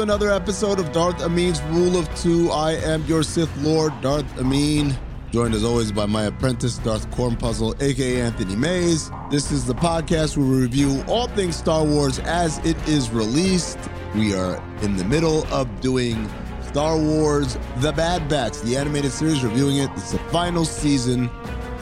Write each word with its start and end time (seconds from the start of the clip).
Another 0.00 0.30
episode 0.30 0.78
of 0.78 0.92
Darth 0.92 1.20
Amin's 1.22 1.62
Rule 1.64 1.98
of 1.98 2.12
Two. 2.14 2.50
I 2.50 2.72
am 2.72 3.04
your 3.04 3.22
Sith 3.22 3.54
Lord, 3.58 3.92
Darth 4.00 4.38
Amin, 4.38 4.96
joined 5.30 5.54
as 5.54 5.62
always 5.62 5.92
by 5.92 6.06
my 6.06 6.24
apprentice, 6.24 6.78
Darth 6.78 7.10
Cornpuzzle, 7.10 7.80
aka 7.82 8.20
Anthony 8.20 8.56
Mays. 8.56 9.10
This 9.30 9.52
is 9.52 9.66
the 9.66 9.74
podcast 9.74 10.38
where 10.38 10.46
we 10.46 10.56
review 10.62 11.04
all 11.06 11.28
things 11.28 11.56
Star 11.56 11.84
Wars 11.84 12.18
as 12.20 12.58
it 12.64 12.76
is 12.88 13.10
released. 13.10 13.78
We 14.14 14.34
are 14.34 14.62
in 14.80 14.96
the 14.96 15.04
middle 15.04 15.46
of 15.52 15.80
doing 15.80 16.28
Star 16.62 16.96
Wars 16.96 17.58
The 17.78 17.92
Bad 17.92 18.28
Batch, 18.28 18.58
the 18.60 18.78
animated 18.78 19.12
series, 19.12 19.44
reviewing 19.44 19.76
it. 19.78 19.90
It's 19.96 20.12
the 20.12 20.18
final 20.30 20.64
season. 20.64 21.28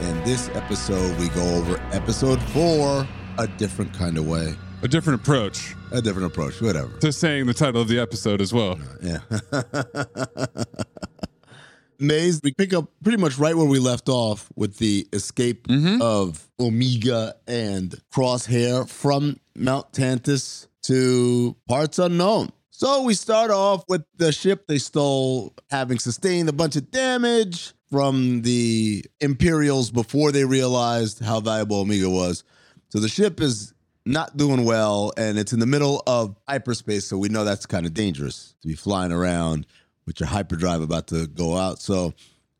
And 0.01 0.25
this 0.25 0.49
episode, 0.51 1.19
we 1.19 1.29
go 1.31 1.55
over 1.55 1.81
episode 1.93 2.43
four, 2.51 3.07
A 3.39 3.47
Different 3.47 3.93
Kind 3.93 4.19
of 4.19 4.27
Way. 4.27 4.57
A 4.83 4.89
different 4.89 5.21
approach 5.21 5.75
A 5.93 6.01
different 6.01 6.27
approach, 6.27 6.61
whatever. 6.61 6.97
to 6.99 7.13
saying 7.13 7.47
the 7.47 7.55
title 7.55 7.81
of 7.81 7.89
the 7.89 7.99
episode 7.99 8.41
as 8.41 8.53
well. 8.53 8.79
Yeah. 9.03 9.19
Maze, 12.01 12.41
we 12.45 12.53
pick 12.53 12.73
up 12.73 12.89
pretty 13.03 13.19
much 13.19 13.39
right 13.39 13.57
where 13.57 13.67
we 13.67 13.81
left 13.81 14.09
off 14.09 14.49
with 14.55 14.77
the 14.79 15.09
escape 15.13 15.67
mm-hmm. 15.67 16.01
of 16.01 16.49
Omega 16.61 17.35
and 17.49 18.01
Crosshair 18.15 18.89
from 18.89 19.41
Mount 19.57 19.93
Tantus 19.93 20.69
to 20.83 21.57
parts 21.69 21.99
unknown. 21.99 22.53
So 22.71 23.03
we 23.03 23.15
start 23.15 23.51
off 23.51 23.83
with 23.89 24.05
the 24.17 24.31
ship 24.31 24.69
they 24.69 24.79
stole 24.79 25.55
having 25.71 25.99
sustained 25.99 26.49
a 26.49 26.53
bunch 26.53 26.77
of 26.77 26.93
damage 26.93 27.73
from 27.91 28.43
the 28.43 29.05
Imperials 29.21 29.91
before 29.91 30.31
they 30.31 30.45
realized 30.45 31.19
how 31.19 31.41
valuable 31.41 31.81
Omega 31.81 32.09
was. 32.09 32.45
So 32.91 33.01
the 33.01 33.09
ship 33.09 33.41
is 33.41 33.75
not 34.09 34.37
doing 34.37 34.65
well 34.65 35.13
and 35.17 35.39
it's 35.39 35.53
in 35.53 35.61
the 35.61 35.67
middle 35.67 36.03
of 36.07 36.35
hyperspace 36.49 37.07
so 37.07 37.19
we 37.19 37.29
know 37.29 37.45
that's 37.45 37.67
kind 37.67 37.87
of 37.87 37.95
dangerous 37.95 38.55
to 38.63 38.69
be 38.69 38.75
flying 38.75 39.13
around 39.13 39.67
with 40.07 40.19
your 40.21 40.29
hyperdrive 40.29 40.81
about 40.81 41.07
to 41.09 41.27
go 41.29 41.57
out 41.57 41.79
so 41.81 42.13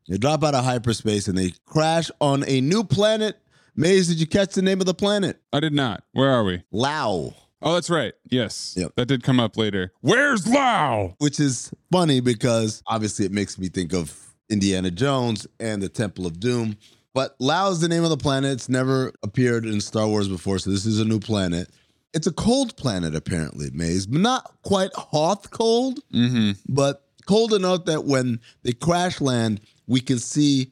they 0.07 0.17
drop 0.17 0.43
out 0.43 0.53
of 0.55 0.63
hyperspace 0.63 1.27
and 1.27 1.37
they 1.37 1.51
crash 1.65 2.09
on 2.21 2.43
a 2.47 2.61
new 2.61 2.83
planet 2.83 3.37
maze 3.75 4.07
did 4.07 4.19
you 4.19 4.27
catch 4.27 4.53
the 4.53 4.61
name 4.61 4.79
of 4.79 4.85
the 4.85 4.93
planet 4.93 5.41
I 5.51 5.59
did 5.59 5.73
not. 5.73 6.03
Where 6.13 6.29
are 6.31 6.43
we? 6.43 6.63
Lau 6.71 7.33
Oh, 7.61 7.73
that's 7.73 7.89
right. 7.89 8.13
Yes. 8.29 8.73
Yep. 8.77 8.93
That 8.95 9.07
did 9.07 9.21
come 9.21 9.37
up 9.37 9.57
later. 9.57 9.91
Where's 9.99 10.47
Lau? 10.47 11.15
which 11.17 11.41
is 11.41 11.71
funny 11.91 12.21
because 12.21 12.81
obviously 12.87 13.25
it 13.25 13.33
makes 13.33 13.57
me 13.57 13.67
think 13.67 13.93
of 13.93 14.15
indiana 14.49 14.89
jones 14.89 15.45
and 15.59 15.81
the 15.81 15.89
temple 15.89 16.25
of 16.25 16.39
doom 16.39 16.75
but 17.19 17.35
Lau 17.39 17.69
is 17.71 17.79
the 17.81 17.89
name 17.89 18.03
of 18.03 18.09
the 18.09 18.17
planet 18.17 18.51
it's 18.51 18.69
never 18.69 19.11
appeared 19.23 19.65
in 19.65 19.81
star 19.81 20.07
wars 20.07 20.29
before 20.29 20.57
so 20.59 20.69
this 20.69 20.85
is 20.85 20.99
a 20.99 21.05
new 21.05 21.19
planet 21.19 21.69
it's 22.13 22.27
a 22.27 22.31
cold 22.31 22.77
planet 22.77 23.13
apparently 23.15 23.69
maze 23.71 24.05
but 24.05 24.21
not 24.21 24.41
quite 24.63 24.91
hoth 24.93 25.51
cold 25.51 25.99
Mm-hmm. 26.13 26.51
but 26.69 27.03
cold 27.29 27.53
enough 27.53 27.85
that 27.85 28.05
when 28.05 28.39
they 28.63 28.71
crash 28.71 29.21
land, 29.21 29.61
we 29.85 30.01
can 30.01 30.17
see 30.17 30.71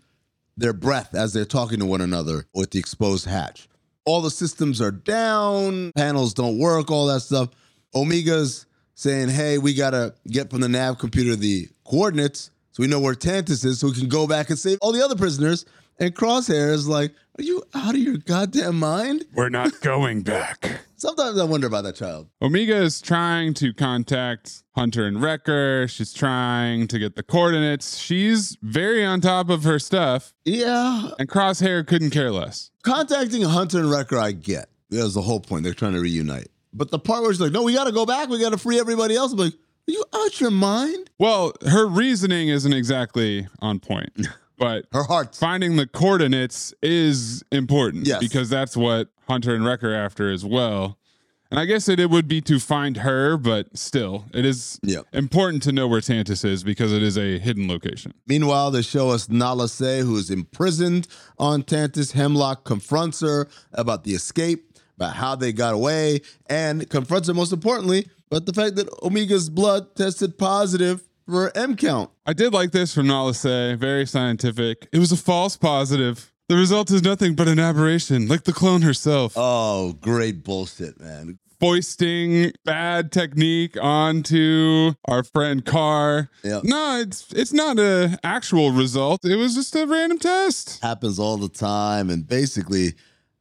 their 0.58 0.74
breath 0.74 1.14
as 1.14 1.32
they're 1.32 1.46
talking 1.46 1.78
to 1.80 1.86
one 1.86 2.02
another 2.02 2.48
with 2.56 2.72
the 2.72 2.80
exposed 2.80 3.26
hatch. 3.26 3.70
All 4.06 4.22
the 4.22 4.32
systems 4.32 4.82
are 4.82 4.90
down, 4.90 5.92
panels 5.96 6.34
don't 6.34 6.58
work, 6.58 6.90
all 6.90 7.06
that 7.08 7.20
stuff. 7.20 7.50
Omega's 7.94 8.66
saying, 8.96 9.30
hey, 9.30 9.60
we 9.60 9.76
gotta 9.76 10.16
get 10.28 10.50
from 10.50 10.62
the 10.62 10.68
nav 10.68 10.98
computer 10.98 11.36
the 11.36 11.70
coordinates 11.84 12.50
so 12.72 12.82
we 12.82 12.88
know 12.88 13.00
where 13.00 13.14
Tantus 13.14 13.64
is 13.64 13.80
so 13.80 13.88
we 13.88 13.94
can 13.94 14.10
go 14.10 14.26
back 14.26 14.50
and 14.50 14.58
save 14.58 14.80
all 14.82 14.92
the 14.92 15.06
other 15.06 15.16
prisoners. 15.16 15.64
And 16.00 16.14
Crosshair 16.16 16.72
is 16.72 16.88
like, 16.88 17.14
are 17.40 17.44
you 17.44 17.64
out 17.74 17.96
of 17.96 18.00
your 18.02 18.18
goddamn 18.18 18.80
mind? 18.80 19.26
We're 19.34 19.50
not 19.50 19.80
going 19.82 20.22
back. 20.22 20.80
Sometimes 20.96 21.40
I 21.40 21.44
wonder 21.44 21.68
about 21.68 21.84
that 21.84 21.96
child. 21.96 22.28
Omega 22.42 22.76
is 22.76 23.02
trying 23.02 23.54
to 23.56 23.74
contact 23.74 24.64
Hunter 24.76 25.06
and 25.06 25.22
Wrecker. 25.22 25.88
She's 25.88 26.14
trying 26.14 26.88
to 26.88 26.98
get 27.00 27.16
the 27.16 27.22
coordinates. 27.24 27.98
She's 27.98 28.58
very 28.62 29.06
on 29.06 29.22
top 29.22 29.50
of 29.50 29.64
her 29.64 29.78
stuff, 29.80 30.34
Yeah, 30.46 31.10
and 31.20 31.28
Crosshair 31.30 31.86
couldn't 31.86 32.10
care 32.12 32.32
less. 32.32 32.72
contacting 32.84 33.44
Hunter 33.44 33.80
and 33.80 33.92
Wrecker, 33.92 34.18
I 34.18 34.32
get. 34.32 34.70
That 34.90 35.04
was 35.04 35.14
the 35.16 35.22
whole 35.22 35.40
point. 35.40 35.64
They're 35.64 35.74
trying 35.76 35.94
to 35.94 36.00
reunite. 36.02 36.48
But 36.74 36.90
the 36.92 37.00
part 37.00 37.22
where 37.24 37.32
she's 37.34 37.42
like, 37.42 37.52
no, 37.52 37.64
we 37.64 37.74
got 37.74 37.86
to 37.86 37.92
go 37.92 38.06
back. 38.06 38.30
We 38.30 38.40
got 38.40 38.52
to 38.52 38.58
free 38.58 38.80
everybody 38.80 39.16
else. 39.16 39.32
I'm 39.34 39.38
like, 39.40 39.54
are 39.54 39.92
you 39.92 40.04
out 40.16 40.40
your 40.42 40.52
mind? 40.52 41.10
Well, 41.20 41.54
her 41.68 41.86
reasoning 41.88 42.50
isn't 42.50 42.74
exactly 42.74 43.48
on 43.60 43.80
point, 43.80 44.28
but 44.58 44.86
Her 44.92 45.04
heart's 45.04 45.38
finding 45.40 45.76
the 45.76 45.88
coordinates 45.88 46.74
is 46.82 47.44
important 47.52 48.08
Yes. 48.08 48.20
because 48.20 48.50
that's 48.50 48.76
what 48.78 49.10
Hunter 49.28 49.54
and 49.56 49.66
Wrecker 49.66 49.94
are 49.94 49.96
after 49.96 50.32
as 50.32 50.44
well. 50.46 50.98
And 51.50 51.60
I 51.62 51.66
guess 51.66 51.88
it, 51.88 51.98
it 51.98 52.10
would 52.10 52.28
be 52.28 52.42
to 52.42 52.60
find 52.60 52.98
her, 52.98 53.38
but 53.38 53.78
still, 53.78 54.26
it 54.34 54.44
is 54.46 54.80
Yeah. 54.84 55.02
important 55.14 55.64
to 55.64 55.72
know 55.72 55.88
where 55.88 56.02
Tantus 56.02 56.44
is 56.44 56.62
because 56.64 56.92
it 56.92 57.02
is 57.02 57.18
a 57.18 57.40
hidden 57.40 57.70
location. 57.70 58.14
Meanwhile, 58.28 58.72
they 58.72 58.82
show 58.82 59.10
us 59.12 59.30
Nala 59.30 59.70
Se, 59.70 60.02
who 60.02 60.18
is 60.18 60.30
imprisoned 60.30 61.08
on 61.40 61.64
Tantus. 61.64 62.12
Hemlock 62.12 62.66
confronts 62.66 63.22
her 63.22 63.48
about 63.72 64.04
the 64.04 64.14
escape, 64.14 64.74
about 64.98 65.14
how 65.16 65.36
they 65.36 65.54
got 65.54 65.74
away, 65.74 66.20
and 66.50 66.90
confronts 66.90 67.30
her 67.30 67.34
most 67.34 67.54
importantly, 67.54 68.10
but 68.30 68.46
the 68.46 68.52
fact 68.54 68.76
that 68.76 68.90
Omega's 69.02 69.50
blood 69.50 69.96
tested 69.96 70.38
positive 70.38 71.08
for 71.28 71.52
M 71.56 71.76
count. 71.76 72.10
I 72.26 72.34
did 72.34 72.54
like 72.54 72.72
this 72.72 72.94
from 72.94 73.08
Nala 73.08 73.34
Se, 73.34 73.76
very 73.76 74.06
scientific. 74.06 74.88
It 74.92 75.00
was 75.00 75.12
a 75.12 75.18
false 75.18 75.58
positive. 75.58 76.32
The 76.50 76.56
result 76.56 76.90
is 76.92 77.04
nothing 77.04 77.36
but 77.36 77.48
an 77.48 77.60
aberration, 77.60 78.28
like 78.28 78.44
the 78.46 78.54
clone 78.54 78.82
herself. 78.82 79.34
Oh, 79.36 79.94
great 80.00 80.44
bullshit, 80.44 81.00
man. 81.00 81.40
foisting 81.60 82.52
bad 82.64 83.12
technique 83.12 83.76
onto 83.82 84.94
our 85.06 85.24
friend 85.24 85.66
Carr. 85.66 86.30
Yep. 86.44 86.64
No, 86.64 87.00
it's 87.02 87.26
it's 87.34 87.52
not 87.52 87.80
a 87.80 88.18
actual 88.24 88.72
result. 88.72 89.26
It 89.26 89.36
was 89.36 89.56
just 89.56 89.76
a 89.76 89.86
random 89.86 90.20
test. 90.20 90.80
happens 90.82 91.20
all 91.20 91.38
the 91.38 91.50
time 91.50 92.10
and 92.10 92.26
basically 92.28 92.94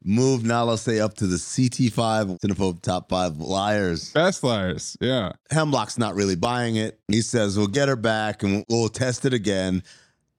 move 0.08 0.44
Nala 0.44 0.78
Se 0.78 1.00
up 1.00 1.14
to 1.14 1.26
the 1.26 1.36
CT5 1.36 2.38
Cinephobe 2.40 2.80
top 2.80 3.08
five 3.10 3.38
liars. 3.38 4.12
Best 4.12 4.42
liars. 4.44 4.96
Yeah. 5.00 5.32
Hemlock's 5.50 5.98
not 5.98 6.14
really 6.14 6.36
buying 6.36 6.76
it. 6.76 6.98
He 7.08 7.20
says, 7.22 7.58
We'll 7.58 7.66
get 7.66 7.88
her 7.88 7.96
back 7.96 8.42
and 8.44 8.64
we'll 8.68 8.88
test 8.88 9.24
it 9.24 9.34
again. 9.34 9.82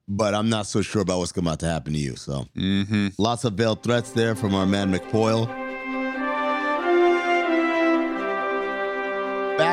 But 0.08 0.34
I'm 0.34 0.48
not 0.50 0.68
so 0.68 0.82
sure 0.82 1.02
about 1.02 1.20
what's 1.20 1.34
about 1.38 1.60
to 1.60 1.66
happen 1.68 1.92
to 1.92 2.00
you. 2.00 2.16
So 2.16 2.46
Mm-hmm. 2.56 3.10
lots 3.18 3.44
of 3.44 3.54
veiled 3.54 3.84
threats 3.84 4.12
there 4.12 4.36
from 4.36 4.56
our 4.56 4.66
man 4.66 4.92
McFoyle. 4.94 5.67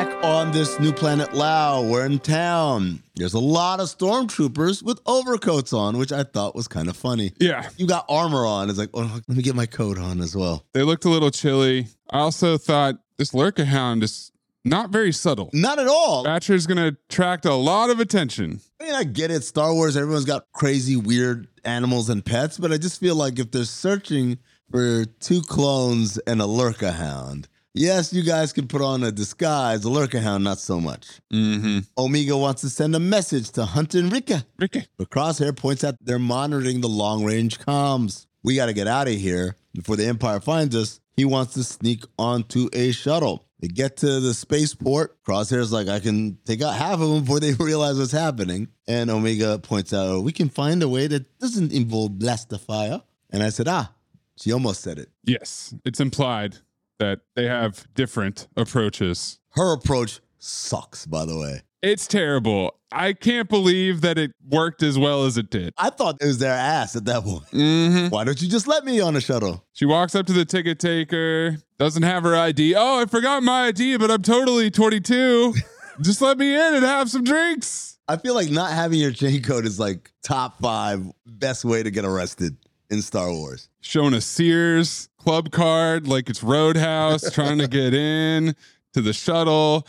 Back 0.04 0.22
on 0.22 0.53
this 0.53 0.78
new 0.78 0.92
planet 0.92 1.32
Lau, 1.32 1.82
we're 1.82 2.04
in 2.04 2.19
town. 2.19 3.03
There's 3.16 3.32
a 3.32 3.38
lot 3.38 3.81
of 3.81 3.87
stormtroopers 3.87 4.82
with 4.82 5.00
overcoats 5.06 5.73
on, 5.73 5.96
which 5.96 6.12
I 6.12 6.25
thought 6.25 6.55
was 6.55 6.69
kind 6.69 6.90
of 6.90 6.96
funny. 6.96 7.32
Yeah. 7.40 7.70
You 7.79 7.87
got 7.87 8.05
armor 8.11 8.44
on. 8.44 8.69
It's 8.69 8.79
like, 8.79 8.90
oh, 8.93 9.20
let 9.26 9.34
me 9.34 9.43
get 9.43 9.55
my 9.55 9.64
coat 9.64 9.96
on 9.96 10.20
as 10.20 10.37
well. 10.37 10.67
They 10.75 10.82
looked 10.82 11.06
a 11.06 11.08
little 11.08 11.31
chilly. 11.31 11.87
I 12.11 12.19
also 12.19 12.58
thought 12.58 12.96
this 13.17 13.31
Lurca 13.31 13.64
Hound 13.64 14.02
is 14.02 14.31
not 14.62 14.90
very 14.90 15.11
subtle. 15.11 15.49
Not 15.55 15.79
at 15.79 15.87
all. 15.87 16.25
Thatcher's 16.25 16.67
gonna 16.67 16.88
attract 17.08 17.46
a 17.46 17.55
lot 17.55 17.88
of 17.88 17.99
attention. 17.99 18.61
I 18.82 18.84
mean, 18.84 18.94
I 18.94 19.05
get 19.05 19.31
it. 19.31 19.43
Star 19.43 19.73
Wars, 19.73 19.96
everyone's 19.96 20.26
got 20.26 20.52
crazy, 20.52 20.96
weird 20.96 21.49
animals 21.64 22.11
and 22.11 22.23
pets, 22.23 22.58
but 22.58 22.73
I 22.73 22.76
just 22.76 23.00
feel 23.00 23.17
like 23.17 23.38
if 23.38 23.50
they're 23.52 23.64
searching 23.64 24.37
for 24.70 25.06
two 25.06 25.40
clones 25.40 26.19
and 26.19 26.43
a 26.43 26.44
Lurca 26.44 26.93
Hound, 26.93 27.49
yes, 27.75 28.12
you 28.12 28.23
guys 28.23 28.53
can 28.53 28.67
put 28.69 28.81
on 28.81 29.03
a 29.03 29.12
disguise. 29.12 29.85
A 29.85 29.88
Lurca 29.88 30.21
Hound, 30.21 30.44
not 30.44 30.59
so 30.59 30.81
much. 30.81 31.21
Mm-hmm. 31.32 31.81
Omega 31.99 32.37
wants 32.37 32.62
to 32.62 32.71
send 32.71 32.94
a 32.94 33.00
message 33.00 33.50
to 33.53 33.65
Hunt 33.65 33.94
and 33.94 34.11
Rika, 34.12 34.47
Ricky. 34.59 34.87
but 34.97 35.11
Crosshair 35.11 35.55
points 35.56 35.85
out 35.85 35.97
they're 36.00 36.19
monitoring 36.19 36.81
the 36.81 36.88
long 36.88 37.25
range 37.25 37.59
comms. 37.59 38.26
We 38.43 38.56
got 38.56 38.67
to 38.67 38.73
get 38.73 38.87
out 38.87 39.09
of 39.09 39.15
here 39.15 39.56
before 39.75 39.97
the 39.97 40.06
Empire 40.06 40.41
finds 40.41 40.76
us. 40.76 41.00
He 41.17 41.25
wants 41.25 41.55
to 41.55 41.65
sneak 41.65 42.05
onto 42.19 42.69
a 42.73 42.93
shuttle. 42.93 43.47
They 43.61 43.69
get 43.69 43.97
to 43.99 44.20
the 44.20 44.35
spaceport. 44.35 45.23
Crosshair's 45.25 45.73
like, 45.73 45.88
I 45.88 46.00
can 46.00 46.38
take 46.44 46.61
out 46.61 46.75
half 46.75 47.00
of 47.00 47.09
them 47.09 47.20
before 47.20 47.41
they 47.41 47.53
realize 47.59 47.99
what's 47.99 48.12
happening. 48.12 48.69
And 48.87 49.11
Omega 49.11 49.59
points 49.59 49.93
out, 49.94 50.06
oh, 50.06 50.20
we 50.20 50.32
can 50.32 50.49
find 50.49 50.82
a 50.82 50.88
way 50.88 51.06
that 51.06 51.38
doesn't 51.38 51.73
involve 51.73 52.19
blast 52.19 52.50
the 52.50 52.59
fire. 52.59 53.00
And 53.31 53.43
I 53.43 53.49
said, 53.49 53.69
ah, 53.69 53.93
she 54.37 54.53
almost 54.53 54.82
said 54.82 54.99
it. 54.99 55.09
Yes, 55.25 55.75
it's 55.85 56.00
implied 56.00 56.59
that 56.99 57.20
they 57.35 57.46
have 57.46 57.87
different 57.94 58.49
approaches. 58.56 59.38
Her 59.50 59.73
approach 59.73 60.20
sucks, 60.38 61.06
by 61.06 61.25
the 61.25 61.37
way. 61.37 61.62
It's 61.82 62.06
terrible. 62.06 62.79
I 62.91 63.12
can't 63.12 63.49
believe 63.49 64.00
that 64.00 64.17
it 64.17 64.32
worked 64.49 64.82
as 64.82 64.99
well 64.99 65.25
as 65.25 65.37
it 65.37 65.50
did. 65.50 65.75
I 65.76 65.91
thought 65.91 66.17
it 66.20 66.25
was 66.25 66.38
their 66.38 66.55
ass 66.55 66.96
at 66.96 67.05
that 67.05 67.25
point. 67.25 67.44
Mm-hmm. 67.50 68.08
Why 68.08 68.25
don't 68.25 68.41
you 68.41 68.49
just 68.49 68.67
let 68.67 68.85
me 68.85 69.00
on 69.00 69.14
the 69.14 69.20
shuttle? 69.20 69.64
She 69.73 69.85
walks 69.85 70.14
up 70.14 70.26
to 70.26 70.32
the 70.32 70.46
ticket 70.46 70.79
taker, 70.79 71.58
doesn't 71.79 72.05
have 72.05 72.23
her 72.23 72.37
ID. 72.37 72.75
Oh, 72.75 73.02
I 73.02 73.05
forgot 73.06 73.43
my 73.43 73.67
ID, 73.67 73.99
but 73.99 74.11
I'm 74.11 74.23
totally 74.23 74.70
22. 74.70 75.55
just 76.00 76.23
let 76.23 76.38
me 76.38 76.55
in 76.55 76.75
and 76.75 76.85
have 76.85 77.11
some 77.11 77.25
drinks. 77.25 77.99
I 78.08 78.17
feel 78.17 78.35
like 78.35 78.50
not 78.50 78.70
having 78.70 78.99
your 78.99 79.12
chain 79.12 79.43
code 79.43 79.67
is 79.67 79.79
like 79.79 80.11
top 80.23 80.61
five 80.61 81.05
best 81.26 81.64
way 81.64 81.82
to 81.82 81.91
get 81.91 82.05
arrested 82.05 82.56
in 82.91 83.02
Star 83.02 83.31
Wars. 83.31 83.69
Shona 83.82 84.23
Sears 84.23 85.08
club 85.25 85.50
card 85.50 86.06
like 86.06 86.29
it's 86.29 86.43
Roadhouse, 86.43 87.32
trying 87.32 87.56
to 87.56 87.67
get 87.67 87.94
in 87.94 88.55
to 88.93 89.00
the 89.00 89.15
shuttle. 89.15 89.87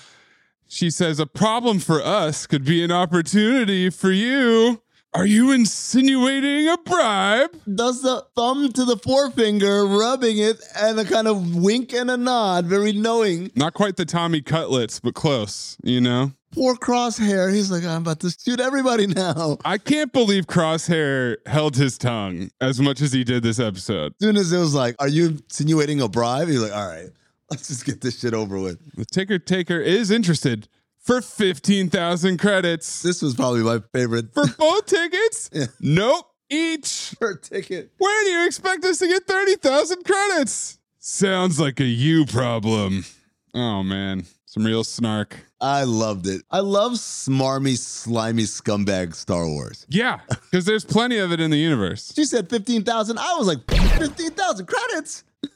She 0.66 0.90
says, 0.90 1.20
A 1.20 1.26
problem 1.26 1.80
for 1.80 2.02
us 2.02 2.48
could 2.48 2.64
be 2.64 2.82
an 2.86 2.92
opportunity 2.92 3.90
for 3.90 4.12
you. 4.12 4.82
Are 5.16 5.26
you 5.26 5.54
insinuating 5.54 6.68
a 6.68 6.78
bribe? 6.78 7.58
Does 7.74 8.02
the 8.02 8.26
thumb 8.36 8.74
to 8.74 8.84
the 8.84 8.98
forefinger, 8.98 9.86
rubbing 9.86 10.40
it, 10.40 10.62
and 10.76 11.00
a 11.00 11.06
kind 11.06 11.30
of 11.30 11.56
wink 11.56 11.94
and 11.94 12.12
a 12.12 12.18
nod, 12.18 12.66
very 12.66 12.92
knowing. 12.92 13.50
Not 13.56 13.74
quite 13.74 13.96
the 13.96 14.04
Tommy 14.04 14.42
Cutlets, 14.42 15.00
but 15.00 15.16
close, 15.16 15.78
you 15.82 16.02
know? 16.02 16.34
Poor 16.52 16.76
Crosshair. 16.76 17.54
He's 17.54 17.72
like, 17.72 17.86
I'm 17.86 18.02
about 18.02 18.20
to 18.22 18.30
shoot 18.30 18.60
everybody 18.60 19.08
now. 19.08 19.58
I 19.66 19.78
can't 19.78 20.12
believe 20.12 20.48
Crosshair 20.48 21.38
held 21.46 21.78
his 21.78 21.98
tongue 21.98 22.50
as 22.60 22.82
much 22.82 23.00
as 23.00 23.14
he 23.14 23.24
did 23.24 23.42
this 23.42 23.58
episode. 23.58 24.12
As 24.20 24.26
soon 24.26 24.36
as 24.36 24.52
it 24.52 24.60
was 24.60 24.76
like, 24.76 24.98
Are 25.00 25.08
you 25.08 25.28
insinuating 25.28 26.02
a 26.02 26.10
bribe? 26.10 26.50
He's 26.50 26.60
like, 26.60 26.74
All 26.74 26.90
right, 26.90 27.08
let's 27.50 27.70
just 27.70 27.86
get 27.86 28.02
this 28.02 28.20
shit 28.20 28.34
over 28.34 28.60
with. 28.60 28.80
The 28.98 29.06
ticker 29.06 29.40
taker 29.40 29.80
is 29.80 30.12
interested 30.12 30.68
for 31.06 31.22
15,000 31.22 32.38
credits. 32.40 33.02
This 33.02 33.22
was 33.22 33.36
probably 33.36 33.62
my 33.62 33.80
favorite. 33.94 34.34
For 34.34 34.46
both 34.58 34.86
tickets? 34.88 35.50
Yeah. 35.54 35.66
Nope. 35.80 36.26
Each. 36.50 37.16
Per 37.20 37.36
ticket. 37.38 37.92
Where 37.98 38.24
do 38.26 38.30
you 38.32 38.46
expect 38.46 38.84
us 38.86 39.00
to 39.00 39.08
get 39.08 39.26
30,000 39.26 40.04
credits? 40.04 40.80
Sounds 41.00 41.60
like 41.60 41.80
a 41.80 41.86
you 41.86 42.26
problem. 42.26 43.06
Oh, 43.54 43.84
man. 43.84 44.26
Some 44.46 44.66
real 44.66 44.84
snark. 44.84 45.36
I 45.60 45.84
loved 45.84 46.28
it. 46.28 46.42
I 46.50 46.60
love 46.60 46.94
smarmy, 46.94 47.78
slimy 47.78 48.44
scumbag 48.44 49.14
Star 49.16 49.48
Wars. 49.48 49.86
Yeah, 49.90 50.20
because 50.30 50.66
there's 50.66 50.86
plenty 50.86 51.18
of 51.18 51.32
it 51.32 51.40
in 51.40 51.52
the 51.52 51.58
universe. 51.58 52.14
She 52.16 52.26
said 52.26 52.50
15,000. 52.50 53.18
I 53.18 53.36
was 53.38 53.48
like, 53.48 53.60
15,000 53.70 54.66
credits? 54.66 55.24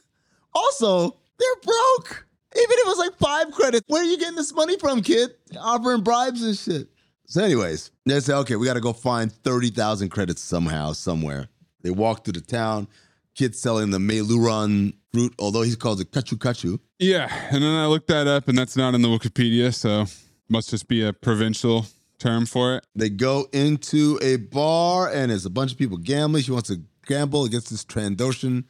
Also, 0.52 1.16
they're 1.38 1.62
broke. 1.62 2.26
Even 2.56 2.70
if 2.70 2.78
it 2.78 2.86
was 2.86 2.98
like 2.98 3.16
five 3.18 3.52
credits, 3.52 3.84
where 3.88 4.02
are 4.02 4.06
you 4.06 4.18
getting 4.18 4.36
this 4.36 4.52
money 4.52 4.76
from, 4.78 5.02
kid? 5.02 5.30
Offering 5.58 6.02
bribes 6.02 6.42
and 6.42 6.56
shit. 6.56 6.88
So, 7.26 7.44
anyways, 7.44 7.92
they 8.06 8.18
say, 8.18 8.34
okay, 8.34 8.56
we 8.56 8.66
got 8.66 8.74
to 8.74 8.80
go 8.80 8.92
find 8.92 9.30
30,000 9.30 10.08
credits 10.08 10.42
somehow, 10.42 10.92
somewhere. 10.92 11.48
They 11.82 11.90
walk 11.90 12.24
through 12.24 12.32
the 12.32 12.40
town. 12.40 12.88
Kid 13.36 13.54
selling 13.54 13.90
the 13.90 13.98
Meiloorun 13.98 14.94
fruit, 15.12 15.32
although 15.38 15.62
he 15.62 15.76
calls 15.76 16.00
it 16.00 16.10
kachu 16.10 16.36
kachu. 16.36 16.80
Yeah, 16.98 17.32
and 17.50 17.62
then 17.62 17.70
I 17.70 17.86
looked 17.86 18.08
that 18.08 18.26
up, 18.26 18.48
and 18.48 18.58
that's 18.58 18.76
not 18.76 18.94
in 18.94 19.02
the 19.02 19.08
Wikipedia, 19.08 19.72
so 19.72 20.06
must 20.48 20.70
just 20.70 20.88
be 20.88 21.04
a 21.04 21.12
provincial 21.12 21.86
term 22.18 22.46
for 22.46 22.76
it. 22.76 22.86
They 22.96 23.08
go 23.08 23.46
into 23.52 24.18
a 24.20 24.36
bar, 24.36 25.08
and 25.08 25.30
there's 25.30 25.46
a 25.46 25.50
bunch 25.50 25.72
of 25.72 25.78
people 25.78 25.96
gambling. 25.98 26.42
She 26.42 26.50
wants 26.50 26.68
to 26.68 26.82
gamble 27.06 27.44
against 27.44 27.70
this 27.70 27.84
Trandoshan 27.84 28.64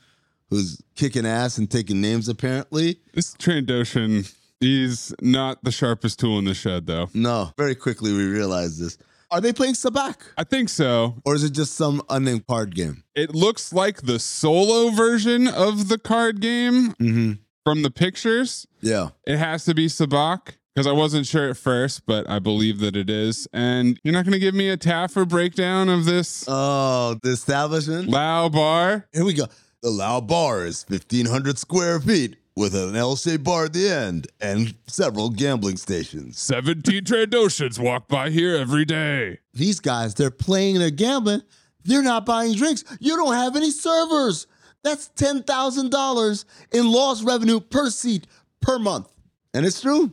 who's 0.50 0.82
kicking 0.97 1.25
ass 1.26 1.58
and 1.58 1.70
taking 1.70 2.00
names, 2.00 2.29
apparently. 2.29 3.00
This 3.14 3.35
Trandoshan, 3.35 4.32
he's 4.61 5.14
not 5.23 5.62
the 5.64 5.70
sharpest 5.73 6.19
tool 6.19 6.38
in 6.38 6.44
the 6.44 6.55
shed, 6.55 6.87
though. 6.87 7.08
No, 7.14 7.52
very 7.56 7.75
quickly 7.75 8.12
we 8.12 8.25
realize 8.26 8.79
this. 8.79 8.99
Are 9.32 9.41
they 9.41 9.52
playing 9.52 9.75
Sabacc? 9.75 10.17
I 10.37 10.43
think 10.43 10.69
so. 10.69 11.14
Or 11.25 11.37
is 11.37 11.44
it 11.44 11.50
just 11.50 11.75
some 11.75 12.02
unnamed 12.11 12.47
card 12.49 12.75
game? 12.75 13.05
It 13.14 13.32
looks 13.32 13.73
like 13.73 14.02
the 14.02 14.19
solo 14.19 14.91
version 14.91 15.47
of 15.47 15.88
the 15.88 15.99
card 15.99 16.41
game 16.41 16.94
Mm-hmm. 16.94 17.32
from 17.64 17.82
the 17.82 17.93
pictures. 17.93 18.67
Yeah. 18.81 19.11
It 19.29 19.37
has 19.37 19.64
to 19.67 19.75
be 19.75 19.87
Sabacc 19.87 20.56
because 20.75 20.88
I 20.88 20.93
wasn't 20.93 21.26
sure 21.26 21.49
at 21.49 21.56
first, 21.56 22.06
but 22.06 22.29
I 22.29 22.41
believe 22.41 22.81
that 22.81 22.96
it 22.96 23.08
is. 23.08 23.46
And 23.53 24.00
you're 24.03 24.12
not 24.14 24.25
going 24.25 24.32
to 24.32 24.41
give 24.41 24.55
me 24.56 24.69
a 24.69 24.76
Taffer 24.76 25.29
breakdown 25.29 25.88
of 25.88 26.06
this 26.06 26.44
Oh, 26.49 27.17
the 27.23 27.31
establishment? 27.31 28.08
Lau 28.08 28.49
bar? 28.49 29.06
Here 29.12 29.25
we 29.25 29.35
go. 29.35 29.44
The 29.82 29.91
Lau 29.91 30.21
Bar 30.21 30.67
is 30.67 30.85
1,500 30.88 31.56
square 31.59 31.99
feet 32.00 32.37
with 32.55 32.75
an 32.75 32.97
L-shaped 32.97 33.43
bar 33.43 33.65
at 33.65 33.73
the 33.73 33.88
end 33.88 34.27
and 34.38 34.75
several 34.87 35.31
gambling 35.31 35.79
stations. 35.79 36.38
17 36.38 37.03
Trandoshans 37.05 37.79
walk 37.79 38.06
by 38.06 38.29
here 38.29 38.56
every 38.56 38.85
day. 38.85 39.38
These 39.55 39.81
guys, 39.81 40.15
they're 40.15 40.31
playing, 40.31 40.79
they're 40.79 40.91
gambling. 40.91 41.41
They're 41.82 42.03
not 42.03 42.27
buying 42.27 42.55
drinks. 42.56 42.85
You 43.00 43.17
don't 43.17 43.32
have 43.32 43.56
any 43.56 43.71
servers. 43.71 44.47
That's 44.85 45.09
$10,000 45.17 46.44
in 46.73 46.93
lost 46.93 47.25
revenue 47.25 47.61
per 47.61 47.88
seat 47.88 48.27
per 48.61 48.79
month. 48.79 49.09
And 49.55 49.65
it's 49.65 49.81
true. 49.81 50.12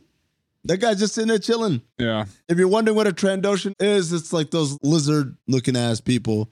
That 0.64 0.78
guy's 0.78 0.98
just 0.98 1.14
sitting 1.14 1.28
there 1.28 1.38
chilling. 1.38 1.82
Yeah. 1.98 2.24
If 2.48 2.56
you're 2.56 2.68
wondering 2.68 2.96
what 2.96 3.06
a 3.06 3.12
Trandoshan 3.12 3.74
is, 3.78 4.14
it's 4.14 4.32
like 4.32 4.50
those 4.50 4.78
lizard 4.82 5.36
looking 5.46 5.76
ass 5.76 6.00
people. 6.00 6.50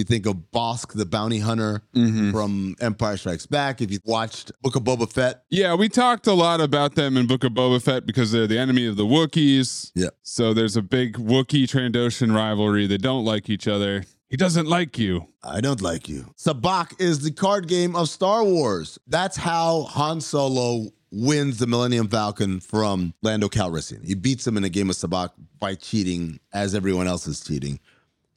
You 0.00 0.04
think 0.04 0.24
of 0.24 0.50
Bossk, 0.50 0.94
the 0.94 1.04
bounty 1.04 1.40
hunter 1.40 1.82
mm-hmm. 1.94 2.30
from 2.30 2.74
Empire 2.80 3.18
Strikes 3.18 3.44
Back, 3.44 3.82
if 3.82 3.90
you 3.90 3.98
watched 4.06 4.50
Book 4.62 4.74
of 4.74 4.82
Boba 4.82 5.12
Fett, 5.12 5.42
Yeah, 5.50 5.74
we 5.74 5.90
talked 5.90 6.26
a 6.26 6.32
lot 6.32 6.62
about 6.62 6.94
them 6.94 7.18
in 7.18 7.26
Book 7.26 7.44
of 7.44 7.52
Boba 7.52 7.82
Fett 7.82 8.06
because 8.06 8.32
they're 8.32 8.46
the 8.46 8.58
enemy 8.58 8.86
of 8.86 8.96
the 8.96 9.04
Wookiees. 9.04 9.92
Yeah. 9.94 10.08
So 10.22 10.54
there's 10.54 10.74
a 10.74 10.80
big 10.80 11.18
Wookiee 11.18 11.64
Trandoshan 11.64 12.34
rivalry. 12.34 12.86
They 12.86 12.96
don't 12.96 13.26
like 13.26 13.50
each 13.50 13.68
other. 13.68 14.04
He 14.30 14.38
doesn't 14.38 14.66
like 14.66 14.98
you. 14.98 15.26
I 15.44 15.60
don't 15.60 15.82
like 15.82 16.08
you. 16.08 16.32
Sabacc 16.38 16.98
is 16.98 17.20
the 17.20 17.30
card 17.30 17.68
game 17.68 17.94
of 17.94 18.08
Star 18.08 18.42
Wars. 18.42 18.98
That's 19.06 19.36
how 19.36 19.82
Han 19.82 20.22
Solo 20.22 20.86
wins 21.12 21.58
the 21.58 21.66
Millennium 21.66 22.08
Falcon 22.08 22.60
from 22.60 23.12
Lando 23.20 23.48
Calrissian. 23.48 24.06
He 24.06 24.14
beats 24.14 24.46
him 24.46 24.56
in 24.56 24.64
a 24.64 24.68
game 24.70 24.88
of 24.88 24.96
Sabacc 24.96 25.30
by 25.58 25.74
cheating 25.74 26.40
as 26.52 26.74
everyone 26.74 27.06
else 27.06 27.26
is 27.26 27.40
cheating. 27.40 27.80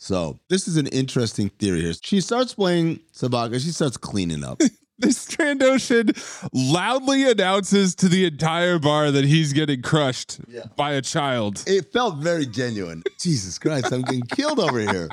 So 0.04 0.38
this 0.50 0.68
is 0.68 0.76
an 0.76 0.88
interesting 0.88 1.48
theory 1.48 1.80
here. 1.82 1.94
She 2.02 2.20
starts 2.20 2.54
playing 2.54 3.00
Sabacc 3.14 3.54
and 3.54 3.62
she 3.62 3.70
starts 3.72 3.96
cleaning 3.96 4.44
up. 4.44 4.62
This 5.00 5.26
Trandoshan 5.26 6.14
loudly 6.54 7.30
announces 7.30 7.96
to 7.96 8.08
the 8.08 8.26
entire 8.26 8.78
bar 8.78 9.10
that 9.10 9.26
he's 9.26 9.52
getting 9.52 9.82
crushed 9.82 10.38
Yeah. 10.48 10.66
by 10.78 10.92
a 10.94 11.02
child. 11.02 11.64
it 11.66 11.92
felt 11.92 12.18
very 12.18 12.46
genuine. 12.46 13.02
Jesus 13.20 13.58
Christ, 13.58 13.92
I'm 13.92 14.04
getting 14.04 14.22
killed 14.22 14.60
over 14.60 14.80
here. 14.80 15.10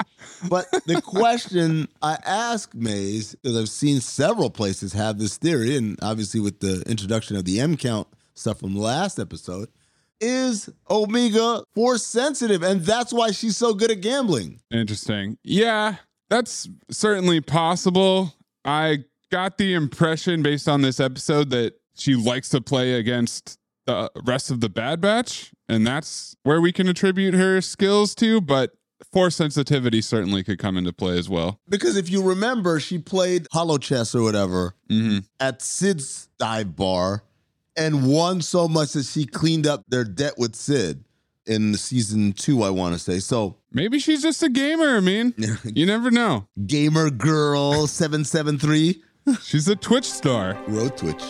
But 0.51 0.71
the 0.87 1.01
question 1.01 1.89
I 2.03 2.19
ask 2.27 2.73
Maze, 2.75 3.35
because 3.37 3.57
I've 3.57 3.71
seen 3.71 4.01
several 4.03 4.51
places 4.51 4.93
have 4.93 5.19
this 5.19 5.39
theory, 5.39 5.77
and 5.79 5.99
obviously 6.03 6.41
with 6.41 6.61
the 6.61 6.83
introduction 6.87 7.37
of 7.37 7.47
the 7.47 7.59
M 7.59 7.77
count 7.79 8.07
stuff 8.35 8.61
from 8.61 8.75
the 8.75 8.81
last 8.81 9.19
episode, 9.19 9.71
is 10.21 10.69
Omega 10.91 11.63
force 11.75 12.07
sensitive, 12.07 12.63
and 12.63 12.83
that's 12.83 13.13
why 13.13 13.31
she's 13.31 13.57
so 13.57 13.75
good 13.75 13.91
at 13.91 14.01
gambling. 14.01 14.61
Interesting. 14.71 15.39
Yeah, 15.43 15.97
that's 16.29 16.69
certainly 16.91 17.41
possible. 17.41 18.35
I 18.65 19.05
got 19.31 19.59
the 19.59 19.75
impression 19.75 20.43
based 20.43 20.69
on 20.69 20.83
this 20.83 21.01
episode 21.01 21.51
that 21.51 21.75
she 21.95 22.15
likes 22.15 22.49
to 22.51 22.61
play 22.61 22.95
against 22.95 23.59
the 23.87 24.11
rest 24.25 24.51
of 24.51 24.61
the 24.61 24.69
Bad 24.69 25.01
Batch, 25.01 25.53
and 25.69 25.87
that's 25.87 26.37
where 26.43 26.61
we 26.61 26.73
can 26.73 26.89
attribute 26.89 27.35
her 27.35 27.61
skills 27.61 28.15
to, 28.17 28.41
but 28.41 28.73
force 29.13 29.37
sensitivity 29.37 30.01
certainly 30.01 30.43
could 30.45 30.59
come 30.59 30.77
into 30.77 30.93
play 30.93 31.19
as 31.19 31.29
well. 31.29 31.59
Because 31.69 31.97
if 31.97 32.11
you 32.11 32.23
remember, 32.23 32.79
she 32.81 32.99
played 32.99 33.47
Holochess 33.53 34.15
or 34.15 34.23
whatever 34.23 34.75
hmm 34.89 35.19
at 35.39 35.63
Sid's 35.63 36.29
dive 36.39 36.77
bar 36.77 37.25
and 37.81 38.07
won 38.07 38.43
so 38.43 38.69
much 38.69 38.93
that 38.93 39.07
she 39.07 39.25
cleaned 39.25 39.67
up 39.67 39.83
their 39.89 40.05
debt 40.05 40.35
with 40.37 40.55
Sid 40.55 41.03
in 41.47 41.73
the 41.73 41.79
season 41.79 42.33
two, 42.33 42.63
I 42.63 42.69
want 42.69 42.93
to 42.93 42.99
say. 42.99 43.19
So, 43.21 43.57
Maybe 43.73 43.99
she's 43.99 44.23
just 44.23 44.43
a 44.43 44.51
gamer. 44.51 44.97
I 44.97 45.01
mean, 45.01 45.35
you 45.65 45.87
never 45.87 46.11
know. 46.11 46.47
Gamer 46.67 47.11
Girl 47.11 47.87
773 47.87 49.03
She's 49.43 49.69
a 49.69 49.77
Twitch 49.77 50.11
star. 50.11 50.59
Road 50.67 50.97
Twitch. 50.97 51.23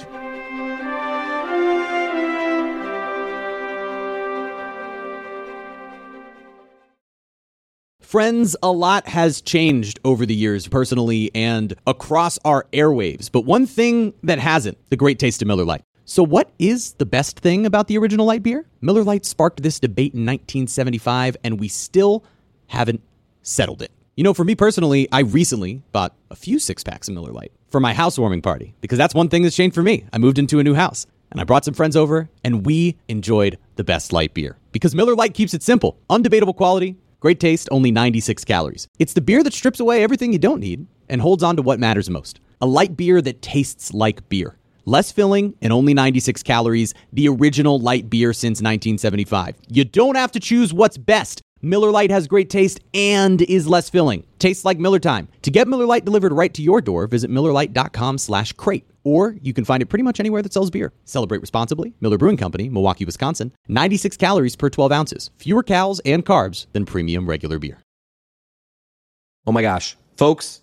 Friends, 8.00 8.56
a 8.60 8.72
lot 8.72 9.06
has 9.06 9.40
changed 9.40 10.00
over 10.04 10.26
the 10.26 10.34
years, 10.34 10.66
personally 10.66 11.30
and 11.32 11.74
across 11.86 12.38
our 12.44 12.66
airwaves. 12.72 13.30
But 13.30 13.42
one 13.44 13.66
thing 13.66 14.14
that 14.24 14.40
hasn't 14.40 14.78
the 14.90 14.96
great 14.96 15.20
taste 15.20 15.42
of 15.42 15.48
Miller 15.48 15.64
Lite. 15.64 15.84
So, 16.10 16.24
what 16.24 16.50
is 16.58 16.94
the 16.94 17.06
best 17.06 17.38
thing 17.38 17.64
about 17.64 17.86
the 17.86 17.96
original 17.96 18.26
light 18.26 18.42
beer? 18.42 18.66
Miller 18.80 19.04
Lite 19.04 19.24
sparked 19.24 19.62
this 19.62 19.78
debate 19.78 20.12
in 20.12 20.26
1975, 20.26 21.36
and 21.44 21.60
we 21.60 21.68
still 21.68 22.24
haven't 22.66 23.00
settled 23.42 23.80
it. 23.80 23.92
You 24.16 24.24
know, 24.24 24.34
for 24.34 24.42
me 24.42 24.56
personally, 24.56 25.06
I 25.12 25.20
recently 25.20 25.84
bought 25.92 26.16
a 26.28 26.34
few 26.34 26.58
six 26.58 26.82
packs 26.82 27.06
of 27.06 27.14
Miller 27.14 27.30
Lite 27.30 27.52
for 27.68 27.78
my 27.78 27.94
housewarming 27.94 28.42
party 28.42 28.74
because 28.80 28.98
that's 28.98 29.14
one 29.14 29.28
thing 29.28 29.44
that's 29.44 29.54
changed 29.54 29.76
for 29.76 29.84
me. 29.84 30.04
I 30.12 30.18
moved 30.18 30.40
into 30.40 30.58
a 30.58 30.64
new 30.64 30.74
house 30.74 31.06
and 31.30 31.40
I 31.40 31.44
brought 31.44 31.64
some 31.64 31.74
friends 31.74 31.94
over 31.94 32.28
and 32.42 32.66
we 32.66 32.96
enjoyed 33.06 33.56
the 33.76 33.84
best 33.84 34.12
light 34.12 34.34
beer 34.34 34.58
because 34.72 34.96
Miller 34.96 35.14
Lite 35.14 35.34
keeps 35.34 35.54
it 35.54 35.62
simple, 35.62 35.96
undebatable 36.10 36.56
quality, 36.56 36.96
great 37.20 37.38
taste, 37.38 37.68
only 37.70 37.92
96 37.92 38.44
calories. 38.44 38.88
It's 38.98 39.12
the 39.12 39.20
beer 39.20 39.44
that 39.44 39.54
strips 39.54 39.78
away 39.78 40.02
everything 40.02 40.32
you 40.32 40.40
don't 40.40 40.58
need 40.58 40.88
and 41.08 41.20
holds 41.20 41.44
on 41.44 41.54
to 41.54 41.62
what 41.62 41.78
matters 41.78 42.10
most. 42.10 42.40
A 42.60 42.66
light 42.66 42.96
beer 42.96 43.22
that 43.22 43.42
tastes 43.42 43.94
like 43.94 44.28
beer. 44.28 44.56
Less 44.90 45.12
filling 45.12 45.54
and 45.62 45.72
only 45.72 45.94
96 45.94 46.42
calories, 46.42 46.94
the 47.12 47.28
original 47.28 47.78
light 47.78 48.10
beer 48.10 48.32
since 48.32 48.56
1975. 48.56 49.54
You 49.68 49.84
don't 49.84 50.16
have 50.16 50.32
to 50.32 50.40
choose 50.40 50.74
what's 50.74 50.98
best. 50.98 51.42
Miller 51.62 51.92
Lite 51.92 52.10
has 52.10 52.26
great 52.26 52.50
taste 52.50 52.80
and 52.92 53.40
is 53.42 53.68
less 53.68 53.88
filling. 53.88 54.26
Tastes 54.40 54.64
like 54.64 54.80
Miller 54.80 54.98
time. 54.98 55.28
To 55.42 55.52
get 55.52 55.68
Miller 55.68 55.86
Lite 55.86 56.04
delivered 56.04 56.32
right 56.32 56.52
to 56.54 56.60
your 56.60 56.80
door, 56.80 57.06
visit 57.06 57.30
MillerLite.com 57.30 58.18
slash 58.18 58.52
crate. 58.54 58.84
Or 59.04 59.36
you 59.40 59.52
can 59.52 59.64
find 59.64 59.80
it 59.80 59.86
pretty 59.86 60.02
much 60.02 60.18
anywhere 60.18 60.42
that 60.42 60.52
sells 60.52 60.70
beer. 60.70 60.92
Celebrate 61.04 61.40
responsibly. 61.40 61.94
Miller 62.00 62.18
Brewing 62.18 62.36
Company, 62.36 62.68
Milwaukee, 62.68 63.04
Wisconsin. 63.04 63.52
96 63.68 64.16
calories 64.16 64.56
per 64.56 64.70
12 64.70 64.90
ounces. 64.90 65.30
Fewer 65.38 65.62
calories 65.62 66.00
and 66.04 66.26
carbs 66.26 66.66
than 66.72 66.84
premium 66.84 67.28
regular 67.28 67.60
beer. 67.60 67.78
Oh 69.46 69.52
my 69.52 69.62
gosh. 69.62 69.96
Folks, 70.16 70.62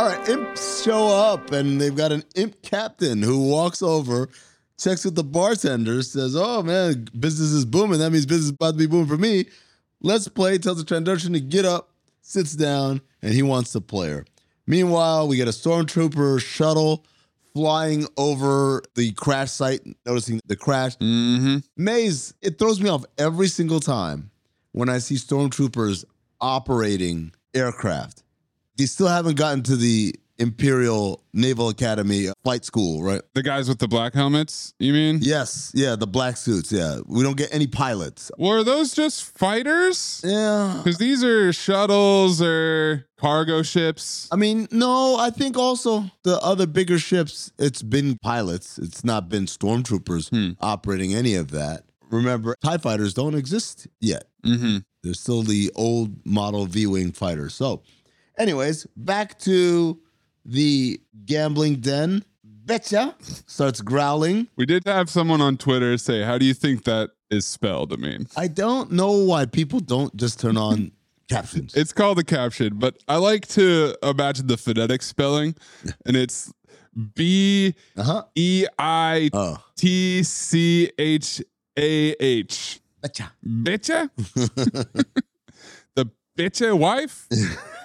All 0.00 0.06
right, 0.06 0.28
imps 0.30 0.82
show 0.82 1.08
up 1.08 1.52
and 1.52 1.78
they've 1.78 1.94
got 1.94 2.10
an 2.10 2.24
imp 2.34 2.62
captain 2.62 3.20
who 3.20 3.50
walks 3.50 3.82
over, 3.82 4.30
checks 4.78 5.04
with 5.04 5.14
the 5.14 5.22
bartender, 5.22 6.02
says, 6.02 6.34
Oh 6.34 6.62
man, 6.62 7.06
business 7.18 7.50
is 7.50 7.66
booming. 7.66 7.98
That 7.98 8.10
means 8.10 8.24
business 8.24 8.46
is 8.46 8.52
about 8.52 8.70
to 8.70 8.78
be 8.78 8.86
booming 8.86 9.08
for 9.08 9.18
me. 9.18 9.44
Let's 10.00 10.26
play. 10.26 10.56
Tells 10.56 10.82
the 10.82 10.84
Trandoshan 10.84 11.34
to 11.34 11.40
get 11.40 11.66
up, 11.66 11.90
sits 12.22 12.54
down, 12.54 13.02
and 13.20 13.34
he 13.34 13.42
wants 13.42 13.72
to 13.72 13.82
play 13.82 14.08
her. 14.08 14.24
Meanwhile, 14.66 15.28
we 15.28 15.36
get 15.36 15.48
a 15.48 15.50
stormtrooper 15.50 16.40
shuttle 16.40 17.04
flying 17.52 18.06
over 18.16 18.82
the 18.94 19.12
crash 19.12 19.50
site, 19.50 19.82
noticing 20.06 20.40
the 20.46 20.56
crash. 20.56 20.96
Mm-hmm. 20.96 21.58
Maze, 21.76 22.32
it 22.40 22.58
throws 22.58 22.80
me 22.80 22.88
off 22.88 23.04
every 23.18 23.48
single 23.48 23.80
time 23.80 24.30
when 24.72 24.88
I 24.88 24.96
see 24.96 25.16
stormtroopers 25.16 26.06
operating 26.40 27.32
aircraft. 27.52 28.22
They 28.76 28.86
still 28.86 29.08
haven't 29.08 29.36
gotten 29.36 29.62
to 29.64 29.76
the 29.76 30.14
Imperial 30.38 31.22
Naval 31.34 31.68
Academy 31.68 32.28
flight 32.42 32.64
school, 32.64 33.02
right? 33.02 33.20
The 33.34 33.42
guys 33.42 33.68
with 33.68 33.78
the 33.78 33.86
black 33.88 34.14
helmets, 34.14 34.72
you 34.78 34.94
mean? 34.94 35.18
Yes, 35.20 35.70
yeah, 35.74 35.96
the 35.96 36.06
black 36.06 36.38
suits. 36.38 36.72
Yeah, 36.72 37.00
we 37.06 37.22
don't 37.22 37.36
get 37.36 37.52
any 37.54 37.66
pilots. 37.66 38.30
Were 38.38 38.64
those 38.64 38.94
just 38.94 39.36
fighters? 39.36 40.22
Yeah, 40.24 40.80
Because 40.82 40.96
these 40.96 41.22
are 41.22 41.52
shuttles 41.52 42.40
or 42.40 43.06
cargo 43.18 43.62
ships. 43.62 44.28
I 44.32 44.36
mean, 44.36 44.66
no, 44.70 45.16
I 45.18 45.28
think 45.28 45.58
also 45.58 46.04
the 46.24 46.38
other 46.40 46.66
bigger 46.66 46.98
ships, 46.98 47.52
it's 47.58 47.82
been 47.82 48.16
pilots. 48.22 48.78
It's 48.78 49.04
not 49.04 49.28
been 49.28 49.44
stormtroopers 49.44 50.56
operating 50.62 51.14
any 51.14 51.34
of 51.34 51.50
that. 51.50 51.84
Remember, 52.10 52.56
TIE 52.64 52.78
fighters 52.78 53.12
don't 53.12 53.34
exist 53.34 53.86
yet. 54.00 54.24
Mm-hmm. 54.44 54.78
They're 55.02 55.14
still 55.14 55.42
the 55.42 55.70
old 55.76 56.26
model 56.26 56.64
V 56.66 56.86
Wing 56.86 57.12
fighters. 57.12 57.54
So, 57.54 57.82
anyways, 58.38 58.86
back 58.96 59.38
to 59.40 59.98
the 60.44 61.00
gambling 61.26 61.76
den. 61.76 62.24
Betcha 62.44 63.16
starts 63.46 63.80
growling. 63.80 64.46
We 64.56 64.64
did 64.66 64.84
have 64.86 65.10
someone 65.10 65.40
on 65.40 65.56
Twitter 65.56 65.98
say, 65.98 66.22
"How 66.22 66.38
do 66.38 66.44
you 66.44 66.54
think 66.54 66.84
that 66.84 67.10
is 67.30 67.44
spelled?" 67.46 67.92
I 67.92 67.96
mean, 67.96 68.26
I 68.36 68.46
don't 68.46 68.92
know 68.92 69.10
why 69.12 69.46
people 69.46 69.80
don't 69.80 70.14
just 70.16 70.38
turn 70.38 70.56
on 70.56 70.92
captions. 71.28 71.74
it's 71.74 71.92
called 71.92 72.18
a 72.20 72.24
caption, 72.24 72.78
but 72.78 72.96
I 73.08 73.16
like 73.16 73.48
to 73.48 73.96
imagine 74.04 74.46
the 74.46 74.56
phonetic 74.56 75.02
spelling, 75.02 75.56
and 76.06 76.16
it's 76.16 76.52
B 77.14 77.74
E 78.36 78.66
I 78.78 79.30
T 79.76 80.22
C 80.22 80.90
H 80.96 81.42
A 81.76 82.14
H. 82.20 82.80
Uh 83.02 83.08
huh. 83.08 83.12
E 83.14 83.16
I 83.18 83.20
Oh, 83.22 83.24
T 83.26 83.32
C 83.32 83.32
H 83.32 83.32
A 83.36 83.36
H. 83.40 83.40
betcha. 83.42 84.10
The 85.96 86.06
betcha 86.36 86.76
wife? 86.76 87.26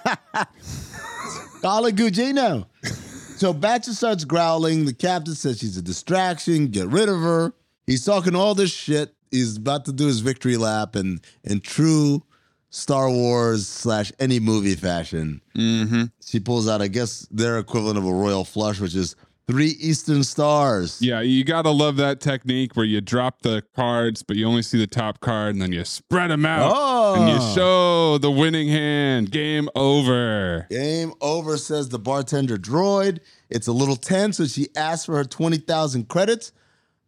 Call 1.62 1.86
it 1.88 1.96
Gugino. 1.96 2.66
So 3.38 3.54
Batcher 3.54 3.90
starts 3.94 4.24
growling. 4.24 4.86
The 4.86 4.94
captain 4.94 5.36
says 5.36 5.60
she's 5.60 5.78
a 5.78 5.82
distraction. 5.82 6.68
Get 6.68 6.88
rid 6.88 7.10
of 7.10 7.20
her. 7.20 7.54
He's 7.88 8.06
talking 8.06 8.36
all 8.36 8.56
this 8.56 8.72
shit. 8.72 9.14
He's 9.32 9.58
about 9.58 9.86
to 9.86 9.92
do 9.92 10.08
his 10.08 10.20
victory 10.22 10.56
lap, 10.58 10.96
and 10.96 11.20
in 11.44 11.60
true 11.60 12.24
Star 12.70 13.10
Wars 13.10 13.68
slash 13.68 14.12
any 14.20 14.40
movie 14.40 14.76
fashion, 14.76 15.42
Mm-hmm. 15.58 16.04
she 16.24 16.40
pulls 16.40 16.70
out, 16.70 16.82
I 16.82 16.88
guess, 16.88 17.28
their 17.32 17.58
equivalent 17.58 17.98
of 17.98 18.06
a 18.06 18.14
royal 18.14 18.46
flush, 18.46 18.80
which 18.80 18.96
is 18.96 19.16
three 19.48 19.76
Eastern 19.80 20.24
stars. 20.24 21.02
Yeah, 21.02 21.20
you 21.22 21.44
gotta 21.44 21.70
love 21.72 21.98
that 21.98 22.22
technique 22.22 22.76
where 22.78 22.86
you 22.86 23.02
drop 23.02 23.42
the 23.42 23.64
cards, 23.76 24.24
but 24.24 24.38
you 24.38 24.48
only 24.48 24.62
see 24.62 24.78
the 24.78 24.88
top 24.88 25.20
card, 25.20 25.54
and 25.56 25.62
then 25.62 25.72
you 25.74 25.84
spread 25.84 26.32
them 26.32 26.46
out, 26.46 26.72
and 27.16 27.30
you 27.30 27.38
Oh. 27.40 27.56
show 27.56 28.18
the 28.18 28.32
winning 28.32 28.68
hand. 28.68 29.32
Game 29.32 29.70
over. 29.76 30.68
Game 30.70 31.14
over, 31.22 31.58
says 31.58 31.90
the 31.90 32.00
bartender 32.00 32.58
droid. 32.58 33.20
It's 33.50 33.68
a 33.68 33.72
little 33.72 33.96
tense, 33.96 34.38
so 34.38 34.46
she 34.46 34.68
asks 34.76 35.06
for 35.06 35.16
her 35.16 35.24
20,000 35.26 36.08
credits. 36.10 36.52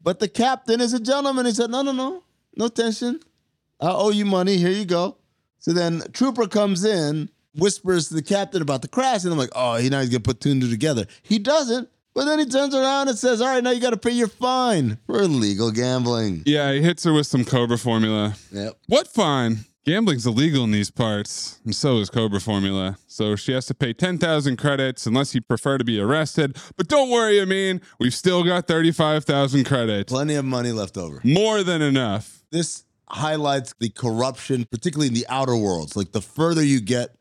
But 0.01 0.19
the 0.19 0.27
captain 0.27 0.79
is 0.81 0.93
a 0.93 0.99
gentleman. 0.99 1.45
He 1.45 1.51
said, 1.51 1.69
No, 1.69 1.81
no, 1.81 1.91
no, 1.91 2.23
no 2.55 2.67
tension. 2.69 3.19
I 3.79 3.89
owe 3.91 4.09
you 4.11 4.25
money. 4.25 4.57
Here 4.57 4.71
you 4.71 4.85
go. 4.85 5.17
So 5.59 5.73
then 5.73 6.01
Trooper 6.13 6.47
comes 6.47 6.85
in, 6.85 7.29
whispers 7.55 8.07
to 8.09 8.13
the 8.13 8.21
captain 8.21 8.61
about 8.61 8.81
the 8.81 8.87
crash, 8.87 9.23
and 9.23 9.33
I'm 9.33 9.39
like, 9.39 9.49
Oh, 9.55 9.75
he 9.75 9.89
now 9.89 9.99
he's 9.99 10.09
going 10.09 10.21
to 10.23 10.27
put 10.27 10.39
two 10.39 10.51
and 10.51 10.61
two 10.61 10.69
together. 10.69 11.05
He 11.23 11.39
doesn't. 11.39 11.89
But 12.13 12.25
then 12.25 12.39
he 12.39 12.45
turns 12.45 12.73
around 12.73 13.09
and 13.09 13.17
says, 13.17 13.41
All 13.41 13.47
right, 13.47 13.63
now 13.63 13.69
you 13.71 13.79
got 13.81 13.91
to 13.91 13.97
pay 13.97 14.11
your 14.11 14.27
fine 14.27 14.97
for 15.05 15.19
illegal 15.21 15.71
gambling. 15.71 16.41
Yeah, 16.45 16.71
he 16.73 16.81
hits 16.81 17.03
her 17.03 17.13
with 17.13 17.27
some 17.27 17.43
Cobra 17.45 17.77
formula. 17.77 18.35
Yep. 18.51 18.77
What 18.87 19.07
fine? 19.07 19.65
Gambling's 19.87 20.27
illegal 20.27 20.65
in 20.65 20.71
these 20.71 20.91
parts, 20.91 21.61
and 21.63 21.73
so 21.73 21.99
is 21.99 22.09
Cobra 22.09 22.41
formula. 22.41 22.97
So 23.07 23.37
she 23.37 23.53
has 23.53 23.67
to 23.67 23.73
pay 23.73 23.93
10,000 23.93 24.57
credits 24.57 25.05
unless 25.05 25.33
you 25.33 25.39
prefer 25.39 25.77
to 25.77 25.85
be 25.85 25.97
arrested. 25.97 26.57
But 26.75 26.89
don't 26.89 27.09
worry, 27.09 27.41
I 27.41 27.45
mean, 27.45 27.79
we've 27.97 28.13
still 28.13 28.43
got 28.43 28.67
35,000 28.67 29.63
credits. 29.63 30.11
Plenty 30.11 30.35
of 30.35 30.43
money 30.43 30.73
left 30.73 30.97
over. 30.97 31.21
More 31.23 31.63
than 31.63 31.81
enough. 31.81 32.43
this 32.51 32.83
highlights 33.07 33.73
the 33.79 33.87
corruption, 33.87 34.65
particularly 34.69 35.07
in 35.07 35.13
the 35.13 35.25
outer 35.29 35.55
worlds. 35.55 35.95
Like 35.95 36.11
the 36.11 36.19
further 36.19 36.61
you 36.61 36.81
get 36.81 37.15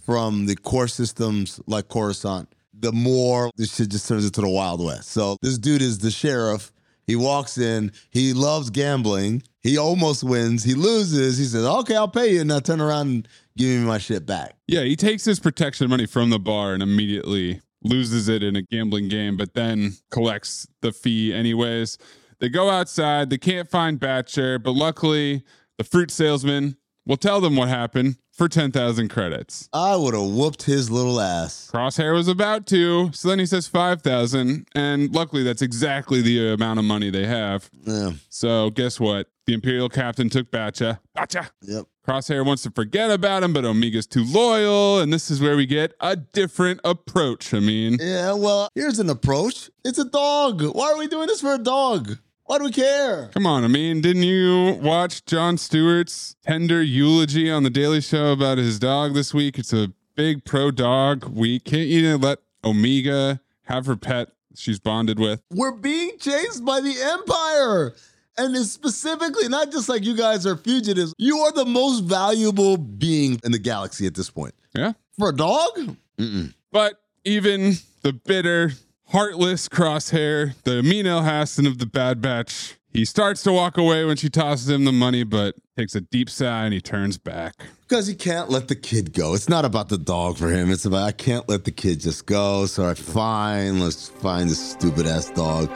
from 0.00 0.46
the 0.46 0.54
core 0.54 0.86
systems 0.86 1.60
like 1.66 1.88
Coruscant, 1.88 2.54
the 2.72 2.92
more 2.92 3.50
this 3.56 3.74
shit 3.74 3.88
just 3.88 4.06
turns 4.06 4.24
into 4.24 4.42
the 4.42 4.48
Wild 4.48 4.80
West. 4.80 5.10
So 5.10 5.38
this 5.42 5.58
dude 5.58 5.82
is 5.82 5.98
the 5.98 6.12
sheriff. 6.12 6.72
He 7.04 7.16
walks 7.16 7.58
in, 7.58 7.90
he 8.10 8.32
loves 8.32 8.70
gambling. 8.70 9.42
He 9.62 9.78
almost 9.78 10.24
wins. 10.24 10.64
He 10.64 10.74
loses. 10.74 11.38
He 11.38 11.44
says, 11.44 11.64
Okay, 11.64 11.94
I'll 11.94 12.08
pay 12.08 12.34
you. 12.34 12.40
And 12.40 12.48
now 12.48 12.58
turn 12.58 12.80
around 12.80 13.08
and 13.08 13.28
give 13.56 13.68
me 13.80 13.86
my 13.86 13.98
shit 13.98 14.26
back. 14.26 14.56
Yeah, 14.66 14.82
he 14.82 14.96
takes 14.96 15.24
his 15.24 15.38
protection 15.38 15.88
money 15.88 16.06
from 16.06 16.30
the 16.30 16.38
bar 16.38 16.72
and 16.74 16.82
immediately 16.82 17.60
loses 17.84 18.28
it 18.28 18.42
in 18.42 18.56
a 18.56 18.62
gambling 18.62 19.08
game, 19.08 19.36
but 19.36 19.54
then 19.54 19.94
collects 20.10 20.66
the 20.80 20.92
fee 20.92 21.32
anyways. 21.32 21.98
They 22.40 22.48
go 22.48 22.70
outside. 22.70 23.30
They 23.30 23.38
can't 23.38 23.70
find 23.70 24.00
Batcher, 24.00 24.60
but 24.62 24.72
luckily, 24.72 25.44
the 25.78 25.84
fruit 25.84 26.10
salesman 26.10 26.76
will 27.06 27.16
tell 27.16 27.40
them 27.40 27.56
what 27.56 27.68
happened 27.68 28.16
for 28.32 28.48
10,000 28.48 29.08
credits. 29.08 29.68
I 29.72 29.94
would 29.96 30.14
have 30.14 30.22
whooped 30.30 30.62
his 30.62 30.90
little 30.90 31.20
ass. 31.20 31.70
Crosshair 31.72 32.14
was 32.14 32.28
about 32.28 32.66
to, 32.68 33.10
so 33.12 33.28
then 33.28 33.38
he 33.38 33.46
says 33.46 33.66
5,000, 33.66 34.66
and 34.74 35.14
luckily 35.14 35.42
that's 35.42 35.62
exactly 35.62 36.22
the 36.22 36.52
amount 36.54 36.78
of 36.78 36.84
money 36.84 37.10
they 37.10 37.26
have. 37.26 37.70
Yeah. 37.84 38.12
So 38.28 38.70
guess 38.70 38.98
what? 38.98 39.28
The 39.46 39.54
Imperial 39.54 39.88
captain 39.88 40.28
took 40.30 40.50
Batcha. 40.50 41.00
Batcha! 41.16 41.50
Yep. 41.62 41.86
Crosshair 42.08 42.44
wants 42.44 42.62
to 42.64 42.70
forget 42.70 43.10
about 43.10 43.42
him, 43.42 43.52
but 43.52 43.64
Omega's 43.64 44.06
too 44.06 44.24
loyal, 44.24 44.98
and 45.00 45.12
this 45.12 45.30
is 45.30 45.40
where 45.40 45.56
we 45.56 45.66
get 45.66 45.94
a 46.00 46.16
different 46.16 46.80
approach. 46.84 47.52
I 47.54 47.60
mean, 47.60 47.98
Yeah, 48.00 48.32
well, 48.34 48.68
here's 48.74 48.98
an 48.98 49.10
approach. 49.10 49.70
It's 49.84 49.98
a 49.98 50.04
dog. 50.04 50.62
Why 50.62 50.92
are 50.92 50.98
we 50.98 51.06
doing 51.06 51.26
this 51.28 51.40
for 51.40 51.54
a 51.54 51.58
dog? 51.58 52.18
Why 52.52 52.58
do 52.58 52.64
we 52.64 52.70
care? 52.70 53.30
come 53.32 53.46
on. 53.46 53.64
I 53.64 53.68
mean, 53.68 54.02
didn't 54.02 54.24
you 54.24 54.78
watch 54.82 55.24
Jon 55.24 55.56
Stewart's 55.56 56.36
tender 56.44 56.82
eulogy 56.82 57.50
on 57.50 57.62
The 57.62 57.70
Daily 57.70 58.02
Show 58.02 58.30
about 58.32 58.58
his 58.58 58.78
dog 58.78 59.14
this 59.14 59.32
week? 59.32 59.58
It's 59.58 59.72
a 59.72 59.90
big 60.16 60.44
pro 60.44 60.70
dog 60.70 61.24
week. 61.24 61.64
Can't 61.64 61.88
you 61.88 62.18
let 62.18 62.40
Omega 62.62 63.40
have 63.62 63.86
her 63.86 63.96
pet 63.96 64.32
she's 64.54 64.78
bonded 64.78 65.18
with? 65.18 65.40
We're 65.50 65.72
being 65.72 66.18
chased 66.18 66.62
by 66.62 66.82
the 66.82 66.94
Empire. 67.00 67.94
And 68.36 68.54
it's 68.54 68.70
specifically 68.70 69.48
not 69.48 69.72
just 69.72 69.88
like 69.88 70.04
you 70.04 70.14
guys 70.14 70.44
are 70.44 70.56
fugitives. 70.58 71.14
You 71.16 71.38
are 71.38 71.52
the 71.52 71.64
most 71.64 72.00
valuable 72.04 72.76
being 72.76 73.40
in 73.44 73.52
the 73.52 73.58
galaxy 73.58 74.06
at 74.06 74.14
this 74.14 74.28
point. 74.28 74.54
Yeah. 74.74 74.92
For 75.18 75.30
a 75.30 75.34
dog? 75.34 75.96
Mm-mm. 76.18 76.52
But 76.70 77.00
even 77.24 77.76
the 78.02 78.12
bitter, 78.12 78.72
heartless 79.08 79.68
crosshair, 79.68 80.54
the 80.64 80.78
Amin 80.78 81.06
Elhassan 81.06 81.66
of 81.66 81.78
the 81.78 81.86
Bad 81.86 82.20
Batch, 82.20 82.76
he 82.92 83.04
starts 83.04 83.42
to 83.44 83.52
walk 83.52 83.78
away 83.78 84.04
when 84.04 84.16
she 84.16 84.28
tosses 84.28 84.68
him 84.68 84.84
the 84.84 84.92
money, 84.92 85.24
but 85.24 85.54
takes 85.76 85.94
a 85.94 86.02
deep 86.02 86.28
sigh 86.28 86.64
and 86.64 86.74
he 86.74 86.80
turns 86.80 87.16
back. 87.16 87.54
Because 87.88 88.06
he 88.06 88.14
can't 88.14 88.50
let 88.50 88.68
the 88.68 88.76
kid 88.76 89.14
go. 89.14 89.34
It's 89.34 89.48
not 89.48 89.64
about 89.64 89.88
the 89.88 89.96
dog 89.96 90.36
for 90.36 90.50
him. 90.50 90.70
It's 90.70 90.84
about, 90.84 91.04
I 91.04 91.12
can't 91.12 91.48
let 91.48 91.64
the 91.64 91.70
kid 91.70 92.00
just 92.00 92.26
go. 92.26 92.66
So 92.66 92.86
I 92.86 92.94
fine, 92.94 93.80
let's 93.80 94.08
find 94.08 94.50
this 94.50 94.72
stupid 94.72 95.06
ass 95.06 95.30
dog. 95.30 95.70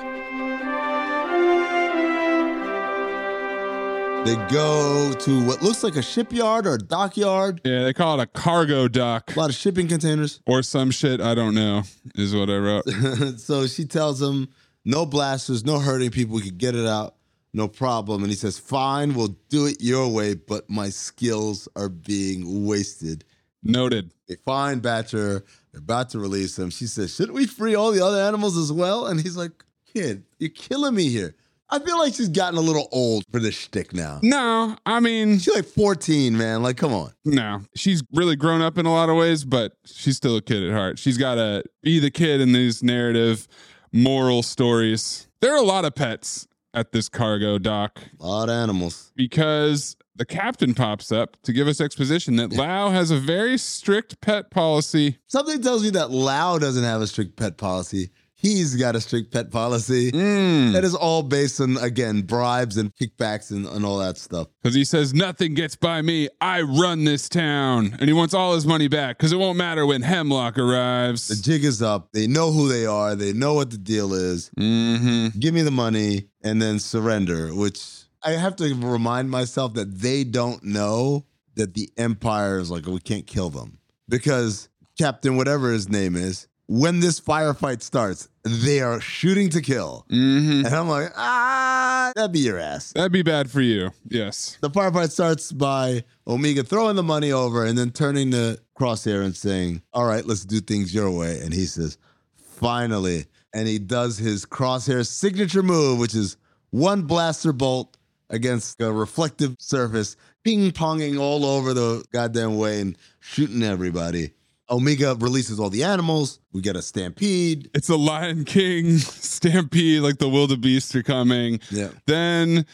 They 4.27 4.35
go 4.51 5.13
to 5.13 5.47
what 5.47 5.63
looks 5.63 5.85
like 5.85 5.95
a 5.95 6.03
shipyard 6.03 6.67
or 6.67 6.75
a 6.75 6.79
dockyard. 6.79 7.61
Yeah, 7.65 7.85
they 7.85 7.93
call 7.93 8.19
it 8.19 8.25
a 8.25 8.27
cargo 8.27 8.89
dock 8.89 9.37
A 9.37 9.39
lot 9.39 9.51
of 9.51 9.55
shipping 9.55 9.87
containers. 9.87 10.41
or 10.47 10.65
some 10.65 10.91
shit. 10.91 11.21
I 11.21 11.37
don't 11.37 11.55
know, 11.55 11.85
is 12.17 12.35
what 12.35 12.51
I 12.51 12.57
wrote. 12.57 12.89
so 13.39 13.69
she 13.69 13.85
tells 13.85 14.21
him, 14.21 14.49
no 14.85 15.07
blasters, 15.07 15.65
no 15.65 15.79
hurting 15.79 16.11
people. 16.11 16.35
We 16.35 16.43
could 16.43 16.59
get 16.59 16.75
it 16.75 16.87
out, 16.87 17.15
no 17.55 17.69
problem. 17.69 18.25
And 18.25 18.31
he 18.31 18.37
says, 18.37 18.59
fine, 18.59 19.15
we'll 19.15 19.37
do 19.49 19.67
it 19.67 19.77
your 19.81 20.09
way, 20.09 20.35
but 20.35 20.69
my 20.69 20.89
skills 20.89 21.69
are 21.77 21.89
being 21.89 22.67
wasted. 22.67 23.25
Noted. 23.63 24.13
They 24.29 24.35
find 24.45 24.83
Batcher. 24.83 25.45
They're 25.71 25.79
about 25.79 26.11
to 26.11 26.19
release 26.19 26.59
him. 26.59 26.71
She 26.71 26.89
says, 26.89 27.15
shouldn't 27.15 27.35
we 27.37 27.47
free 27.47 27.77
all 27.77 27.93
the 27.93 28.05
other 28.05 28.21
animals 28.21 28.57
as 28.57 28.73
well? 28.73 29.07
And 29.07 29.21
he's 29.21 29.37
like, 29.37 29.53
kid, 29.95 30.25
you're 30.41 30.51
killing 30.51 30.97
me 30.97 31.11
here. 31.11 31.37
I 31.69 31.79
feel 31.81 31.99
like 31.99 32.15
she's 32.15 32.29
gotten 32.29 32.59
a 32.59 32.63
little 32.63 32.89
old 32.93 33.25
for 33.33 33.41
this 33.41 33.55
shtick 33.57 33.93
now. 33.93 34.21
No, 34.23 34.77
I 34.87 35.01
mean, 35.01 35.39
She's 35.39 35.55
like 35.55 35.65
14, 35.65 36.37
man. 36.37 36.63
Like, 36.63 36.77
come 36.77 36.93
on. 36.93 37.13
no. 37.25 37.63
She's 37.75 38.03
really 38.13 38.37
grown 38.37 38.63
up 38.63 38.79
in 38.79 38.87
a 38.87 38.93
lot 38.93 39.09
of 39.09 39.17
ways, 39.17 39.45
but 39.45 39.73
she's 39.85 40.17
still 40.17 40.37
a 40.37 40.43
kid 40.43 40.63
at 40.63 40.73
heart. 40.73 40.99
She's 40.99 41.19
got 41.19 41.35
to 41.37 41.65
be 41.83 41.99
the 41.99 42.11
kid 42.11 42.41
in 42.41 42.53
these 42.53 42.83
narrative, 42.85 43.49
moral 43.93 44.43
stories. 44.43 45.27
There 45.41 45.53
are 45.53 45.59
a 45.59 45.67
lot 45.67 45.85
of 45.85 45.95
pets 45.95 46.47
at 46.73 46.93
this 46.93 47.09
cargo 47.09 47.59
dock. 47.59 48.01
A 48.21 48.27
lot 48.27 48.45
of 48.49 48.55
animals. 48.55 49.11
because 49.17 49.97
the 50.15 50.25
captain 50.25 50.73
pops 50.75 51.11
up 51.13 51.37
to 51.43 51.53
give 51.53 51.69
us 51.69 51.81
exposition 51.81 52.37
that 52.37 52.53
Lau 52.53 52.89
has 52.91 53.11
a 53.11 53.19
very 53.19 53.59
strict 53.59 54.21
pet 54.23 54.51
policy. 54.51 55.19
Something 55.27 55.61
tells 55.61 55.83
me 55.83 55.91
that 55.91 56.11
Lau 56.11 56.59
doesn't 56.59 56.85
have 56.85 57.03
a 57.03 57.07
strict 57.07 57.37
pet 57.37 57.59
policy. 57.59 58.11
He's 58.39 58.77
got 58.77 58.95
a 58.95 59.01
strict 59.01 59.33
pet 59.33 59.51
policy. 59.51 60.13
Mm. 60.13 60.73
That 60.73 60.85
is 60.85 60.95
all 60.95 61.23
based 61.23 61.59
on, 61.61 61.79
again, 61.79 62.21
bribes 62.21 62.77
and 62.77 62.95
kickbacks 62.95 63.51
and, 63.51 63.67
and 63.67 63.85
all 63.85 63.99
that 63.99 64.19
stuff. 64.19 64.49
Because 64.63 64.75
he 64.75 64.85
says, 64.85 65.15
Nothing 65.15 65.55
gets 65.55 65.75
by 65.75 66.03
me. 66.03 66.29
I 66.41 66.61
run 66.61 67.05
this 67.05 67.31
town. 67.31 67.97
And 67.99 68.09
he 68.09 68.13
wants 68.13 68.35
all 68.35 68.55
his 68.55 68.67
money 68.67 68.89
back 68.89 69.17
because 69.17 69.33
it 69.33 69.39
won't 69.39 69.57
matter 69.57 69.87
when 69.87 70.03
Hemlock 70.03 70.59
arrives. 70.59 71.29
The 71.29 71.37
jig 71.37 71.65
is 71.65 71.81
up. 71.81 72.13
They 72.13 72.27
know 72.27 72.53
who 72.53 72.69
they 72.69 72.85
are. 72.85 73.15
They 73.15 73.33
know 73.33 73.55
what 73.55 73.71
the 73.71 73.79
deal 73.79 74.13
is. 74.13 74.51
Mm-hmm. 74.59 75.39
Give 75.39 75.55
me 75.55 75.63
the 75.63 75.71
money 75.71 76.29
and 76.43 76.61
then 76.61 76.79
surrender, 76.79 77.55
which 77.55 78.05
I 78.23 78.33
have 78.33 78.57
to 78.57 78.75
remind 78.75 79.31
myself 79.31 79.75
that 79.75 79.99
they 79.99 80.25
don't 80.25 80.63
know 80.63 81.25
that 81.55 81.73
the 81.73 81.91
Empire 81.97 82.59
is 82.59 82.71
like, 82.71 82.87
we 82.87 83.01
can't 83.01 83.27
kill 83.27 83.49
them. 83.49 83.79
Because 84.09 84.69
Captain, 84.99 85.37
whatever 85.37 85.73
his 85.73 85.89
name 85.89 86.17
is, 86.17 86.49
when 86.69 87.01
this 87.01 87.21
firefight 87.21 87.83
starts, 87.83 88.29
they 88.43 88.81
are 88.81 89.01
shooting 89.01 89.51
to 89.51 89.61
kill. 89.61 90.05
Mm-hmm. 90.11 90.67
And 90.67 90.75
I'm 90.75 90.89
like, 90.89 91.13
ah, 91.17 92.13
that'd 92.15 92.33
be 92.33 92.41
your 92.41 92.59
ass. 92.59 92.93
That'd 92.93 93.13
be 93.13 93.23
bad 93.23 93.51
for 93.51 93.61
you. 93.61 93.91
Yes. 94.09 94.59
The 94.61 94.71
firefight 94.71 95.11
starts 95.11 95.53
by 95.53 96.05
Omega 96.27 96.65
throwing 96.65 96.97
the 96.97 97.03
money 97.03 97.33
over 97.33 97.65
and 97.65 97.79
then 97.79 97.91
turning 97.91 98.31
to 98.33 98.59
Crosshair 98.79 99.25
and 99.25 99.35
saying, 99.35 99.83
All 99.93 100.05
right, 100.05 100.25
let's 100.27 100.45
do 100.45 100.61
things 100.61 100.95
your 100.95 101.11
way. 101.11 101.41
And 101.41 101.53
he 101.53 101.67
says, 101.67 101.99
Finally. 102.37 103.27
And 103.55 103.67
he 103.67 103.79
does 103.79 104.19
his 104.19 104.45
Crosshair 104.45 105.07
signature 105.07 105.63
move, 105.63 105.99
which 105.99 106.15
is 106.15 106.37
one 106.71 107.03
blaster 107.03 107.53
bolt 107.53 107.97
against 108.29 108.81
a 108.81 108.93
reflective 108.93 109.57
surface, 109.59 110.17
ping 110.45 110.73
ponging 110.73 111.19
all 111.19 111.45
over 111.45 111.73
the 111.73 112.05
goddamn 112.13 112.59
way 112.59 112.81
and 112.81 112.99
shooting 113.21 113.63
everybody. 113.63 114.33
Omega 114.71 115.17
releases 115.19 115.61
all 115.61 115.71
the 115.71 115.85
animals. 115.85 116.41
We 116.53 116.61
get 116.61 116.77
a 116.77 116.83
stampede. 116.83 117.71
It's 117.75 117.89
a 117.89 117.97
Lion 117.97 118.45
King 118.45 118.99
stampede, 118.99 120.03
like 120.03 120.19
the 120.19 120.29
wildebeest 120.29 120.95
are 120.97 121.03
coming. 121.03 121.61
Yeah. 121.71 121.91
Then 122.07 122.67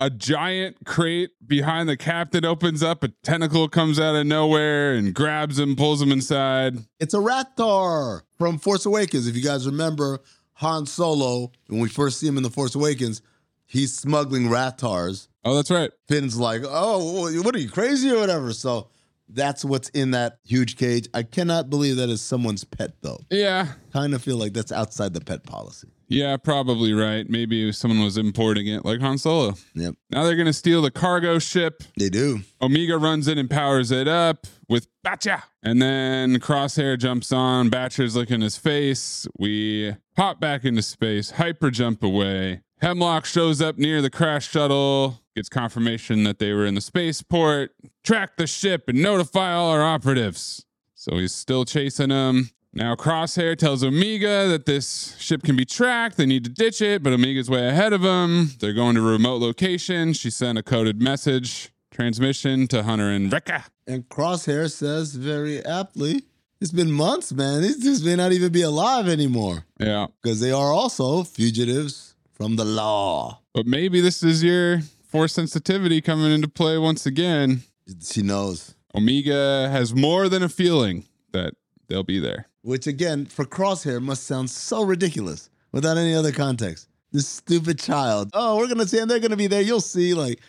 a 0.00 0.10
giant 0.10 0.76
crate 0.84 1.30
behind 1.46 1.88
the 1.88 1.96
captain 1.96 2.44
opens 2.44 2.82
up. 2.82 3.02
A 3.02 3.08
tentacle 3.22 3.68
comes 3.68 3.98
out 3.98 4.14
of 4.14 4.26
nowhere 4.26 4.92
and 4.92 5.14
grabs 5.14 5.58
him, 5.58 5.74
pulls 5.74 6.00
him 6.00 6.12
inside. 6.12 6.78
It's 7.00 7.14
a 7.14 7.18
Raptor 7.18 8.22
from 8.36 8.58
Force 8.58 8.86
Awakens. 8.86 9.26
If 9.26 9.34
you 9.36 9.42
guys 9.42 9.66
remember 9.66 10.20
Han 10.54 10.86
Solo, 10.86 11.50
when 11.68 11.80
we 11.80 11.88
first 11.88 12.20
see 12.20 12.28
him 12.28 12.36
in 12.36 12.42
The 12.42 12.50
Force 12.50 12.74
Awakens, 12.74 13.22
he's 13.66 13.96
smuggling 13.96 14.44
Raptors. 14.44 15.28
Oh, 15.44 15.54
that's 15.56 15.70
right. 15.70 15.90
Finn's 16.08 16.38
like, 16.38 16.62
oh, 16.64 17.22
what 17.42 17.54
are 17.54 17.58
you, 17.58 17.70
crazy 17.70 18.10
or 18.10 18.18
whatever? 18.18 18.52
So 18.52 18.88
that's 19.28 19.64
what's 19.64 19.88
in 19.90 20.12
that 20.12 20.38
huge 20.44 20.76
cage. 20.76 21.08
I 21.14 21.22
cannot 21.22 21.70
believe 21.70 21.96
that 21.96 22.08
is 22.08 22.20
someone's 22.22 22.64
pet, 22.64 22.92
though. 23.02 23.18
Yeah. 23.30 23.68
Kind 23.92 24.14
of 24.14 24.22
feel 24.22 24.36
like 24.36 24.52
that's 24.52 24.72
outside 24.72 25.14
the 25.14 25.20
pet 25.20 25.44
policy. 25.44 25.88
Yeah, 26.10 26.38
probably 26.38 26.94
right. 26.94 27.28
Maybe 27.28 27.70
someone 27.72 28.02
was 28.02 28.16
importing 28.16 28.66
it 28.66 28.82
like 28.84 29.00
Han 29.00 29.18
Solo. 29.18 29.54
Yep, 29.74 29.94
Now 30.10 30.24
they're 30.24 30.36
going 30.36 30.46
to 30.46 30.54
steal 30.54 30.80
the 30.80 30.90
cargo 30.90 31.38
ship. 31.38 31.82
they 31.98 32.08
do. 32.08 32.40
Omega 32.62 32.96
runs 32.96 33.28
in 33.28 33.36
and 33.36 33.50
powers 33.50 33.90
it 33.90 34.08
up 34.08 34.46
with 34.70 34.88
Batcher. 35.04 35.42
And 35.62 35.82
then 35.82 36.36
Crosshair 36.40 36.98
jumps 36.98 37.30
on. 37.30 37.68
Batcher's 37.68 38.16
licking 38.16 38.40
his 38.40 38.56
face. 38.56 39.26
We 39.38 39.96
pop 40.16 40.40
back 40.40 40.64
into 40.64 40.80
space, 40.80 41.32
hyper 41.32 41.70
jump 41.70 42.02
away. 42.02 42.62
Hemlock 42.80 43.26
shows 43.26 43.60
up 43.60 43.76
near 43.76 44.00
the 44.00 44.08
crash 44.08 44.48
shuttle, 44.48 45.20
gets 45.38 45.48
confirmation 45.48 46.24
that 46.24 46.40
they 46.40 46.52
were 46.52 46.66
in 46.66 46.74
the 46.74 46.80
spaceport, 46.80 47.70
track 48.02 48.36
the 48.36 48.46
ship, 48.46 48.88
and 48.88 49.00
notify 49.00 49.52
all 49.52 49.70
our 49.70 49.84
operatives. 49.84 50.66
So 50.96 51.16
he's 51.16 51.32
still 51.32 51.64
chasing 51.64 52.08
them. 52.08 52.50
Now 52.74 52.96
Crosshair 52.96 53.56
tells 53.56 53.84
Omega 53.84 54.48
that 54.48 54.66
this 54.66 55.16
ship 55.20 55.44
can 55.44 55.54
be 55.56 55.64
tracked. 55.64 56.16
They 56.16 56.26
need 56.26 56.42
to 56.42 56.50
ditch 56.50 56.82
it, 56.82 57.04
but 57.04 57.12
Omega's 57.12 57.48
way 57.48 57.68
ahead 57.68 57.92
of 57.92 58.02
them. 58.02 58.50
They're 58.58 58.72
going 58.72 58.96
to 58.96 59.00
a 59.08 59.12
remote 59.12 59.40
location. 59.40 60.12
She 60.12 60.28
sent 60.28 60.58
a 60.58 60.62
coded 60.64 61.00
message 61.00 61.70
transmission 61.92 62.66
to 62.68 62.82
Hunter 62.82 63.08
and 63.10 63.32
Wrecker. 63.32 63.62
And 63.86 64.08
Crosshair 64.08 64.68
says 64.70 65.14
very 65.14 65.64
aptly, 65.64 66.24
it's 66.60 66.72
been 66.72 66.90
months, 66.90 67.32
man. 67.32 67.62
These 67.62 67.78
dudes 67.78 68.04
may 68.04 68.16
not 68.16 68.32
even 68.32 68.50
be 68.50 68.62
alive 68.62 69.06
anymore 69.08 69.64
Yeah. 69.78 70.08
because 70.20 70.40
they 70.40 70.50
are 70.50 70.72
also 70.72 71.22
fugitives 71.22 72.16
from 72.32 72.56
the 72.56 72.64
law. 72.64 73.40
But 73.54 73.66
maybe 73.66 74.00
this 74.00 74.24
is 74.24 74.42
your 74.42 74.82
force 75.08 75.32
sensitivity 75.32 76.00
coming 76.00 76.30
into 76.30 76.48
play 76.48 76.78
once 76.78 77.06
again. 77.06 77.62
She 78.02 78.22
knows. 78.22 78.74
Omega 78.94 79.68
has 79.70 79.94
more 79.94 80.28
than 80.28 80.42
a 80.42 80.48
feeling 80.48 81.04
that 81.32 81.54
they'll 81.88 82.02
be 82.02 82.18
there. 82.18 82.48
Which 82.62 82.86
again, 82.86 83.26
for 83.26 83.44
Crosshair, 83.44 84.00
must 84.00 84.24
sound 84.24 84.50
so 84.50 84.82
ridiculous 84.82 85.50
without 85.72 85.96
any 85.96 86.14
other 86.14 86.32
context. 86.32 86.88
This 87.12 87.26
stupid 87.26 87.78
child. 87.78 88.30
Oh, 88.34 88.56
we're 88.56 88.68
gonna 88.68 88.86
see, 88.86 88.98
and 88.98 89.10
they're 89.10 89.20
gonna 89.20 89.36
be 89.36 89.46
there. 89.46 89.62
You'll 89.62 89.80
see. 89.80 90.12
Like, 90.12 90.40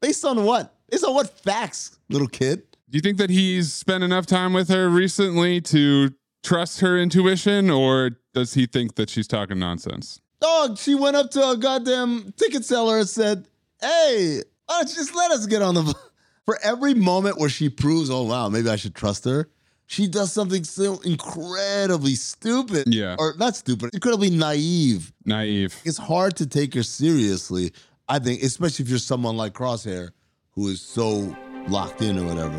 based 0.00 0.24
on 0.24 0.44
what? 0.44 0.74
Based 0.90 1.04
on 1.04 1.14
what 1.14 1.38
facts, 1.40 1.98
little 2.08 2.28
kid? 2.28 2.62
Do 2.88 2.96
you 2.96 3.02
think 3.02 3.18
that 3.18 3.30
he's 3.30 3.72
spent 3.72 4.04
enough 4.04 4.26
time 4.26 4.52
with 4.52 4.68
her 4.68 4.88
recently 4.88 5.60
to 5.62 6.14
trust 6.42 6.80
her 6.80 6.96
intuition 6.96 7.68
or 7.68 8.12
does 8.32 8.54
he 8.54 8.66
think 8.66 8.94
that 8.94 9.10
she's 9.10 9.26
talking 9.26 9.58
nonsense? 9.58 10.20
Dog, 10.40 10.78
she 10.78 10.94
went 10.94 11.16
up 11.16 11.30
to 11.32 11.50
a 11.50 11.56
goddamn 11.56 12.32
ticket 12.36 12.64
seller 12.64 12.98
and 12.98 13.08
said, 13.08 13.48
Hey, 13.86 14.42
why 14.66 14.78
don't 14.78 14.88
you 14.88 14.96
just 14.96 15.14
let 15.14 15.30
us 15.30 15.46
get 15.46 15.62
on 15.62 15.74
the. 15.76 15.94
For 16.44 16.58
every 16.62 16.94
moment 16.94 17.38
where 17.38 17.48
she 17.48 17.68
proves, 17.68 18.08
oh, 18.08 18.22
wow, 18.22 18.48
maybe 18.48 18.68
I 18.68 18.76
should 18.76 18.94
trust 18.94 19.24
her, 19.24 19.48
she 19.86 20.06
does 20.06 20.32
something 20.32 20.62
so 20.62 21.00
incredibly 21.00 22.14
stupid. 22.14 22.92
Yeah. 22.92 23.16
Or 23.18 23.34
not 23.36 23.56
stupid, 23.56 23.90
incredibly 23.92 24.30
naive. 24.30 25.12
Naive. 25.24 25.74
It's 25.84 25.98
hard 25.98 26.36
to 26.36 26.46
take 26.46 26.74
her 26.74 26.84
seriously, 26.84 27.72
I 28.08 28.20
think, 28.20 28.42
especially 28.42 28.84
if 28.84 28.88
you're 28.88 29.00
someone 29.00 29.36
like 29.36 29.54
Crosshair 29.54 30.10
who 30.52 30.68
is 30.68 30.80
so 30.80 31.36
locked 31.66 32.00
in 32.00 32.16
or 32.16 32.26
whatever. 32.26 32.58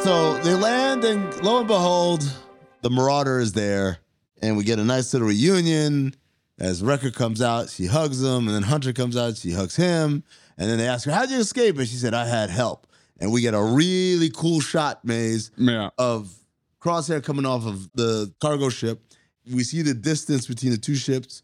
So 0.00 0.38
they 0.38 0.54
land, 0.54 1.04
and 1.04 1.42
lo 1.42 1.58
and 1.58 1.68
behold, 1.68 2.22
the 2.82 2.88
Marauder 2.88 3.38
is 3.38 3.52
there, 3.52 3.98
and 4.40 4.56
we 4.56 4.64
get 4.64 4.78
a 4.78 4.84
nice 4.84 5.12
little 5.12 5.28
reunion. 5.28 6.14
As 6.58 6.82
Wrecker 6.82 7.10
comes 7.10 7.42
out, 7.42 7.68
she 7.70 7.86
hugs 7.86 8.22
him, 8.22 8.46
and 8.46 8.54
then 8.54 8.62
Hunter 8.62 8.92
comes 8.92 9.16
out, 9.16 9.36
she 9.36 9.52
hugs 9.52 9.76
him, 9.76 10.22
and 10.56 10.70
then 10.70 10.78
they 10.78 10.86
ask 10.86 11.04
her, 11.06 11.12
"How'd 11.12 11.30
you 11.30 11.38
escape?" 11.38 11.76
And 11.78 11.88
she 11.88 11.96
said, 11.96 12.14
"I 12.14 12.26
had 12.26 12.48
help." 12.50 12.86
And 13.18 13.32
we 13.32 13.40
get 13.40 13.54
a 13.54 13.62
really 13.62 14.30
cool 14.30 14.60
shot, 14.60 15.04
Maze, 15.04 15.50
Yeah. 15.56 15.90
of 15.98 16.32
Crosshair 16.80 17.22
coming 17.22 17.46
off 17.46 17.66
of 17.66 17.90
the 17.94 18.32
cargo 18.40 18.68
ship. 18.68 19.02
We 19.50 19.64
see 19.64 19.82
the 19.82 19.94
distance 19.94 20.46
between 20.46 20.72
the 20.72 20.78
two 20.78 20.94
ships, 20.94 21.42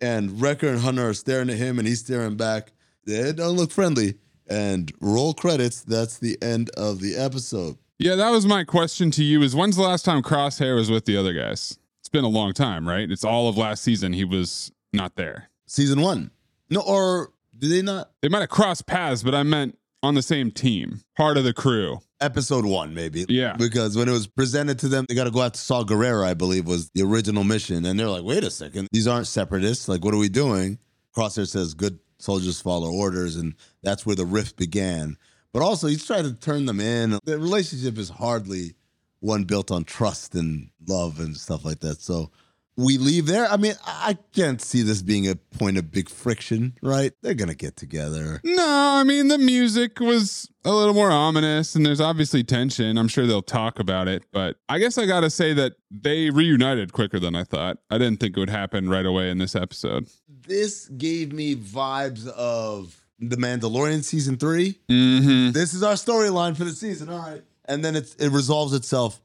and 0.00 0.40
Wrecker 0.40 0.68
and 0.68 0.80
Hunter 0.80 1.08
are 1.08 1.14
staring 1.14 1.50
at 1.50 1.56
him, 1.56 1.78
and 1.78 1.86
he's 1.86 2.00
staring 2.00 2.36
back. 2.36 2.72
They 3.06 3.32
don't 3.32 3.56
look 3.56 3.70
friendly. 3.70 4.14
And 4.48 4.90
roll 5.00 5.32
credits. 5.32 5.82
That's 5.82 6.18
the 6.18 6.36
end 6.42 6.70
of 6.70 7.00
the 7.00 7.14
episode. 7.14 7.76
Yeah, 8.00 8.16
that 8.16 8.30
was 8.30 8.46
my 8.46 8.64
question 8.64 9.12
to 9.12 9.22
you 9.22 9.42
is 9.42 9.54
when's 9.54 9.76
the 9.76 9.82
last 9.82 10.04
time 10.04 10.22
Crosshair 10.24 10.74
was 10.74 10.90
with 10.90 11.04
the 11.04 11.16
other 11.16 11.32
guys? 11.32 11.78
Been 12.12 12.24
a 12.24 12.28
long 12.28 12.52
time, 12.52 12.88
right? 12.88 13.10
It's 13.10 13.24
all 13.24 13.48
of 13.48 13.56
last 13.56 13.82
season 13.84 14.12
he 14.12 14.24
was 14.24 14.72
not 14.92 15.16
there. 15.16 15.50
Season 15.66 16.00
one. 16.00 16.30
No, 16.68 16.80
or 16.80 17.32
did 17.56 17.70
they 17.70 17.82
not? 17.82 18.10
They 18.20 18.28
might 18.28 18.40
have 18.40 18.48
crossed 18.48 18.86
paths, 18.86 19.22
but 19.22 19.34
I 19.34 19.42
meant 19.42 19.78
on 20.02 20.14
the 20.14 20.22
same 20.22 20.50
team, 20.50 21.00
part 21.16 21.36
of 21.36 21.44
the 21.44 21.52
crew. 21.52 22.00
Episode 22.20 22.64
one, 22.64 22.94
maybe. 22.94 23.26
Yeah. 23.28 23.54
Because 23.56 23.96
when 23.96 24.08
it 24.08 24.12
was 24.12 24.26
presented 24.26 24.78
to 24.80 24.88
them, 24.88 25.04
they 25.08 25.14
got 25.14 25.24
to 25.24 25.30
go 25.30 25.40
out 25.40 25.54
to 25.54 25.60
Saw 25.60 25.84
Gerrera, 25.84 26.26
I 26.26 26.34
believe, 26.34 26.66
was 26.66 26.90
the 26.94 27.02
original 27.02 27.44
mission. 27.44 27.84
And 27.84 27.98
they're 27.98 28.08
like, 28.08 28.24
wait 28.24 28.44
a 28.44 28.50
second, 28.50 28.88
these 28.92 29.06
aren't 29.06 29.26
separatists. 29.26 29.88
Like, 29.88 30.04
what 30.04 30.14
are 30.14 30.18
we 30.18 30.28
doing? 30.28 30.78
Crosshair 31.16 31.46
says, 31.46 31.74
good 31.74 31.98
soldiers 32.18 32.60
follow 32.60 32.90
orders. 32.90 33.36
And 33.36 33.54
that's 33.82 34.04
where 34.04 34.16
the 34.16 34.26
rift 34.26 34.56
began. 34.56 35.16
But 35.52 35.62
also, 35.62 35.86
he's 35.86 36.06
trying 36.06 36.24
to 36.24 36.34
turn 36.34 36.66
them 36.66 36.80
in. 36.80 37.18
The 37.24 37.38
relationship 37.38 37.98
is 37.98 38.08
hardly 38.08 38.74
one 39.20 39.44
built 39.44 39.70
on 39.70 39.84
trust 39.84 40.34
and 40.34 40.70
love 40.88 41.20
and 41.20 41.36
stuff 41.36 41.64
like 41.64 41.80
that. 41.80 42.00
So 42.00 42.30
we 42.76 42.96
leave 42.96 43.26
there. 43.26 43.46
I 43.50 43.58
mean, 43.58 43.74
I 43.84 44.16
can't 44.32 44.62
see 44.62 44.80
this 44.82 45.02
being 45.02 45.28
a 45.28 45.36
point 45.36 45.76
of 45.76 45.90
big 45.92 46.08
friction, 46.08 46.74
right? 46.82 47.12
They're 47.20 47.34
going 47.34 47.50
to 47.50 47.54
get 47.56 47.76
together. 47.76 48.40
No, 48.42 48.66
I 48.66 49.04
mean 49.04 49.28
the 49.28 49.36
music 49.36 50.00
was 50.00 50.48
a 50.64 50.72
little 50.72 50.94
more 50.94 51.10
ominous 51.10 51.74
and 51.74 51.84
there's 51.84 52.00
obviously 52.00 52.42
tension. 52.42 52.96
I'm 52.96 53.08
sure 53.08 53.26
they'll 53.26 53.42
talk 53.42 53.78
about 53.78 54.08
it, 54.08 54.24
but 54.32 54.56
I 54.68 54.78
guess 54.78 54.96
I 54.96 55.04
got 55.04 55.20
to 55.20 55.30
say 55.30 55.52
that 55.54 55.74
they 55.90 56.30
reunited 56.30 56.92
quicker 56.94 57.18
than 57.20 57.34
I 57.34 57.44
thought. 57.44 57.78
I 57.90 57.98
didn't 57.98 58.20
think 58.20 58.36
it 58.36 58.40
would 58.40 58.48
happen 58.50 58.88
right 58.88 59.04
away 59.06 59.28
in 59.30 59.36
this 59.38 59.54
episode. 59.54 60.08
This 60.46 60.88
gave 60.88 61.32
me 61.34 61.56
vibes 61.56 62.26
of 62.28 62.96
The 63.18 63.36
Mandalorian 63.36 64.02
season 64.02 64.38
three. 64.38 64.78
Mhm. 64.88 65.52
This 65.52 65.74
is 65.74 65.82
our 65.82 65.94
storyline 65.94 66.56
for 66.56 66.64
the 66.64 66.72
season. 66.72 67.10
All 67.10 67.18
right. 67.18 67.42
And 67.70 67.84
then 67.84 67.96
it's, 67.96 68.14
it 68.16 68.28
resolves 68.30 68.74
itself 68.74 69.20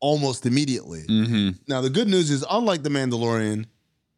almost 0.00 0.46
immediately. 0.46 1.02
Mhm. 1.08 1.58
Now, 1.66 1.80
the 1.80 1.90
good 1.90 2.08
news 2.08 2.30
is, 2.30 2.44
unlike 2.48 2.82
The 2.84 2.88
Mandalorian, 2.90 3.66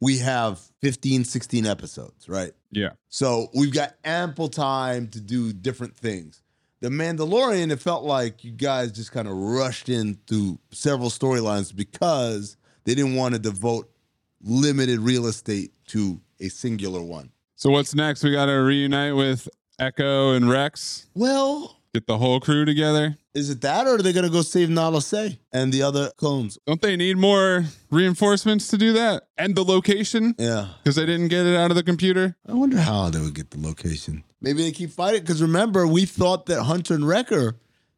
we 0.01 0.19
have 0.19 0.61
15, 0.83 1.25
16 1.25 1.67
episodes, 1.67 2.29
right? 2.29 2.53
Yeah. 2.71 2.91
So 3.09 3.49
we've 3.55 3.73
got 3.73 3.95
ample 4.05 4.49
time 4.49 5.09
to 5.09 5.21
do 5.21 5.53
different 5.53 5.97
things. 5.97 6.43
The 6.81 6.89
Mandalorian, 6.89 7.71
it 7.71 7.81
felt 7.81 8.05
like 8.05 8.43
you 8.45 8.53
guys 8.53 8.93
just 8.93 9.13
kind 9.13 9.29
of 9.29 9.35
rushed 9.35 9.89
in 9.89 10.19
through 10.27 10.59
several 10.71 11.11
storylines 11.11 11.75
because 11.75 12.57
they 12.85 12.95
didn't 12.95 13.15
want 13.15 13.35
to 13.35 13.39
devote 13.41 13.91
limited 14.43 15.01
real 15.01 15.27
estate 15.27 15.73
to 15.89 16.21
a 16.41 16.49
singular 16.49 17.03
one. 17.03 17.31
So 17.57 17.71
what's 17.71 17.95
next? 17.95 18.23
We 18.25 18.33
got 18.33 18.47
to 18.47 18.53
reunite 18.53 19.15
with 19.15 19.47
Echo 19.79 20.33
and 20.33 20.49
Rex. 20.49 21.07
Well, 21.15 21.77
Get 21.93 22.07
the 22.07 22.19
whole 22.19 22.39
crew 22.39 22.65
together. 22.65 23.17
is 23.35 23.51
it 23.51 23.63
that 23.63 23.89
or 23.89 23.97
are 23.97 23.99
they 23.99 24.13
going 24.13 24.25
to 24.25 24.31
go 24.31 24.43
save 24.43 24.71
Nala 24.71 25.03
Se 25.03 25.41
and 25.53 25.73
the 25.73 25.83
other 25.83 26.11
clones? 26.17 26.57
Don't 26.65 26.81
they 26.81 26.95
need 26.95 27.17
more 27.17 27.65
reinforcements 27.91 28.69
to 28.69 28.79
do 28.79 28.93
that? 28.93 29.25
And 29.37 29.57
the 29.57 29.65
location? 29.65 30.37
Yeah. 30.39 30.69
Because 30.85 30.95
they 30.95 31.05
didn't 31.05 31.29
get 31.29 31.47
it 31.47 31.57
out 31.57 31.73
of 31.73 31.77
the 31.77 31.83
computer? 31.83 32.37
I 32.47 32.53
wonder 32.53 32.79
how 32.79 33.11
they 33.11 33.19
would 33.19 33.35
get 33.35 33.51
the 33.51 33.59
location. 33.61 34.23
Maybe 34.41 34.63
they 34.63 34.71
keep 34.71 34.91
fighting 34.91 35.23
because 35.23 35.43
remember, 35.43 35.85
we 35.85 36.07
thought 36.07 36.47
that 36.47 36.63
Hunter 36.63 36.95
and 36.95 37.07
Wrecker 37.07 37.57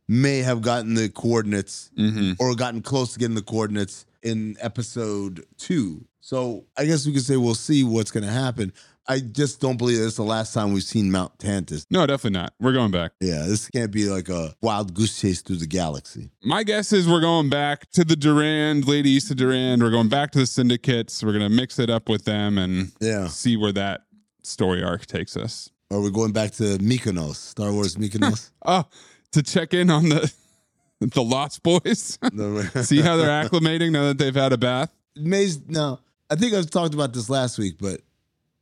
may 0.08 0.38
have 0.38 0.62
gotten 0.62 0.94
the 0.94 1.10
coordinates 1.10 1.90
mm-hmm. 1.98 2.32
or 2.38 2.54
gotten 2.54 2.80
close 2.80 3.12
to 3.12 3.18
getting 3.18 3.34
the 3.34 3.42
coordinates 3.42 4.06
in 4.22 4.56
episode 4.60 5.44
two. 5.58 6.06
So 6.20 6.64
I 6.76 6.86
guess 6.86 7.06
we 7.06 7.12
could 7.12 7.24
say 7.24 7.36
we'll 7.36 7.54
see 7.54 7.84
what's 7.84 8.10
going 8.10 8.24
to 8.24 8.32
happen. 8.32 8.72
I 9.08 9.18
just 9.18 9.60
don't 9.60 9.76
believe 9.76 10.00
it's 10.00 10.16
the 10.16 10.22
last 10.22 10.54
time 10.54 10.72
we've 10.72 10.82
seen 10.84 11.10
Mount 11.10 11.36
Tantus. 11.38 11.86
No, 11.90 12.06
definitely 12.06 12.38
not. 12.38 12.54
We're 12.60 12.72
going 12.72 12.92
back. 12.92 13.12
Yeah, 13.20 13.44
this 13.48 13.68
can't 13.68 13.90
be 13.90 14.04
like 14.08 14.28
a 14.28 14.54
wild 14.62 14.94
goose 14.94 15.20
chase 15.20 15.40
through 15.42 15.56
the 15.56 15.66
galaxy. 15.66 16.30
My 16.44 16.62
guess 16.62 16.92
is 16.92 17.08
we're 17.08 17.20
going 17.20 17.48
back 17.50 17.90
to 17.92 18.04
the 18.04 18.14
Durand, 18.14 18.86
Lady 18.86 19.16
Issa 19.16 19.34
Durand. 19.34 19.82
We're 19.82 19.90
going 19.90 20.08
back 20.08 20.30
to 20.32 20.38
the 20.38 20.46
syndicates. 20.46 21.22
We're 21.22 21.32
going 21.32 21.42
to 21.50 21.54
mix 21.54 21.78
it 21.80 21.90
up 21.90 22.08
with 22.08 22.24
them 22.24 22.58
and 22.58 22.92
Yeah. 23.00 23.26
see 23.26 23.56
where 23.56 23.72
that 23.72 24.02
story 24.44 24.82
arc 24.84 25.06
takes 25.06 25.36
us. 25.36 25.68
Or 25.90 26.00
we're 26.00 26.10
going 26.10 26.32
back 26.32 26.52
to 26.52 26.78
Mykonos, 26.78 27.34
Star 27.36 27.72
Wars 27.72 27.96
Mykonos. 27.96 28.50
Oh, 28.64 28.84
to 29.32 29.42
check 29.42 29.74
in 29.74 29.90
on 29.90 30.08
the 30.10 30.32
the 31.00 31.22
Lost 31.22 31.62
Boys. 31.64 32.18
See 32.86 33.00
how 33.00 33.16
they're 33.16 33.44
acclimating 33.48 33.90
now 33.90 34.04
that 34.04 34.18
they've 34.18 34.34
had 34.34 34.52
a 34.52 34.58
bath. 34.58 34.94
Maze, 35.16 35.58
no, 35.68 35.98
I 36.30 36.36
think 36.36 36.54
I've 36.54 36.70
talked 36.70 36.94
about 36.94 37.12
this 37.12 37.28
last 37.28 37.58
week, 37.58 37.74
but 37.80 38.00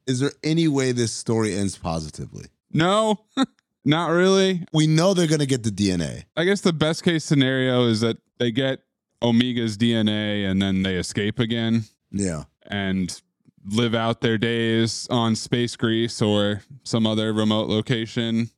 is 0.07 0.21
there 0.21 0.33
any 0.43 0.69
way 0.69 0.93
this 0.93 1.13
story 1.13 1.55
ends 1.55 1.77
positively? 1.79 2.47
No, 2.73 3.21
not 3.85 4.09
really. 4.11 4.65
We 4.73 4.87
know 4.87 5.15
they're 5.15 5.27
going 5.27 5.41
to 5.41 5.47
get 5.47 5.63
the 5.63 5.71
DNA. 5.71 6.25
I 6.37 6.45
guess 6.45 6.61
the 6.61 6.73
best 6.73 7.03
case 7.03 7.25
scenario 7.25 7.87
is 7.87 8.01
that 8.01 8.19
they 8.39 8.51
get 8.51 8.81
Omega's 9.23 9.77
DNA 9.77 10.49
and 10.51 10.61
then 10.63 10.83
they 10.83 10.97
escape 10.97 11.39
again 11.39 11.85
Yeah. 12.11 12.45
and 12.67 13.21
live 13.67 13.95
out 13.95 14.21
their 14.23 14.39
days 14.39 15.07
on 15.11 15.37
Space 15.37 15.77
Greece 15.77 16.23
or 16.23 16.63
some 16.85 17.07
other 17.07 17.33
remote 17.33 17.69
location. 17.69 18.51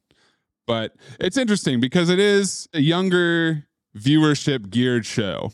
But 0.66 0.94
it's 1.18 1.36
interesting 1.36 1.80
because 1.80 2.08
it 2.08 2.20
is 2.20 2.68
a 2.72 2.80
younger 2.80 3.66
viewership 3.96 4.70
geared 4.70 5.04
show. 5.04 5.52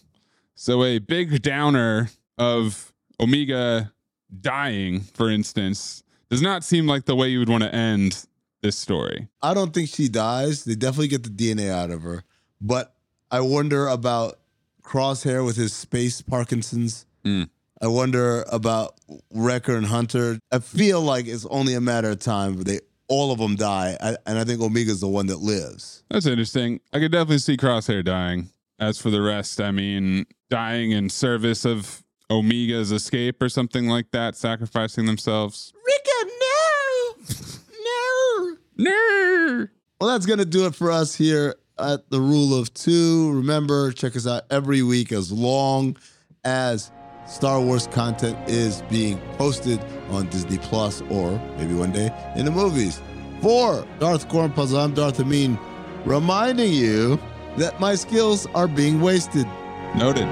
So 0.54 0.84
a 0.84 0.98
big 0.98 1.40
downer 1.40 2.10
of 2.36 2.92
Omega 3.18 3.92
dying, 4.40 5.00
for 5.00 5.30
instance, 5.30 6.02
does 6.30 6.42
not 6.42 6.64
seem 6.64 6.86
like 6.86 7.04
the 7.04 7.16
way 7.16 7.28
you 7.28 7.38
would 7.38 7.48
want 7.48 7.64
to 7.64 7.74
end 7.74 8.26
this 8.62 8.76
story. 8.76 9.28
I 9.42 9.54
don't 9.54 9.72
think 9.72 9.88
she 9.88 10.08
dies. 10.08 10.64
They 10.64 10.74
definitely 10.74 11.08
get 11.08 11.22
the 11.22 11.30
DNA 11.30 11.70
out 11.70 11.90
of 11.90 12.02
her. 12.02 12.24
But 12.60 12.94
I 13.30 13.40
wonder 13.40 13.86
about 13.86 14.38
Crosshair 14.82 15.44
with 15.44 15.56
his 15.56 15.72
space 15.72 16.20
Parkinson's. 16.20 17.06
Mm. 17.24 17.48
I 17.80 17.86
wonder 17.86 18.44
about 18.50 18.98
Wrecker 19.32 19.76
and 19.76 19.86
Hunter. 19.86 20.38
I 20.50 20.58
feel 20.58 21.00
like 21.00 21.26
it's 21.26 21.46
only 21.46 21.74
a 21.74 21.80
matter 21.80 22.10
of 22.10 22.18
time. 22.18 22.56
But 22.56 22.66
they 22.66 22.80
all 23.08 23.32
of 23.32 23.38
them 23.38 23.56
die, 23.56 23.96
I, 24.00 24.16
and 24.26 24.38
I 24.38 24.44
think 24.44 24.60
Omega's 24.60 25.00
the 25.00 25.08
one 25.08 25.26
that 25.28 25.38
lives. 25.38 26.04
That's 26.10 26.26
interesting. 26.26 26.80
I 26.92 26.98
could 26.98 27.12
definitely 27.12 27.38
see 27.38 27.56
Crosshair 27.56 28.04
dying. 28.04 28.50
As 28.80 28.98
for 28.98 29.10
the 29.10 29.20
rest, 29.20 29.60
I 29.60 29.72
mean, 29.72 30.26
dying 30.50 30.92
in 30.92 31.08
service 31.08 31.64
of 31.64 32.04
Omega's 32.30 32.92
escape 32.92 33.40
or 33.42 33.48
something 33.48 33.88
like 33.88 34.10
that, 34.12 34.36
sacrificing 34.36 35.06
themselves. 35.06 35.72
Wrecker, 35.86 36.30
no, 36.40 37.24
no. 37.84 38.56
No. 38.76 39.68
Well, 40.00 40.10
that's 40.10 40.26
going 40.26 40.38
to 40.38 40.44
do 40.44 40.66
it 40.66 40.74
for 40.74 40.90
us 40.90 41.14
here 41.14 41.56
at 41.78 42.10
the 42.10 42.20
Rule 42.20 42.54
of 42.58 42.72
Two. 42.74 43.32
Remember, 43.32 43.92
check 43.92 44.14
us 44.14 44.26
out 44.26 44.42
every 44.50 44.82
week 44.82 45.10
as 45.10 45.32
long 45.32 45.96
as 46.44 46.92
Star 47.26 47.60
Wars 47.60 47.86
content 47.88 48.38
is 48.48 48.82
being 48.82 49.18
posted 49.36 49.80
on 50.10 50.28
Disney 50.28 50.58
Plus 50.58 51.02
or 51.10 51.32
maybe 51.56 51.74
one 51.74 51.92
day 51.92 52.10
in 52.36 52.44
the 52.44 52.50
movies. 52.50 53.00
For 53.42 53.86
Darth 53.98 54.28
Cornpuzzle, 54.28 54.82
I'm 54.82 54.94
Darth 54.94 55.20
Amin, 55.20 55.58
reminding 56.04 56.72
you 56.72 57.18
that 57.56 57.80
my 57.80 57.94
skills 57.94 58.46
are 58.54 58.68
being 58.68 59.00
wasted. 59.00 59.46
Noted. 59.96 60.26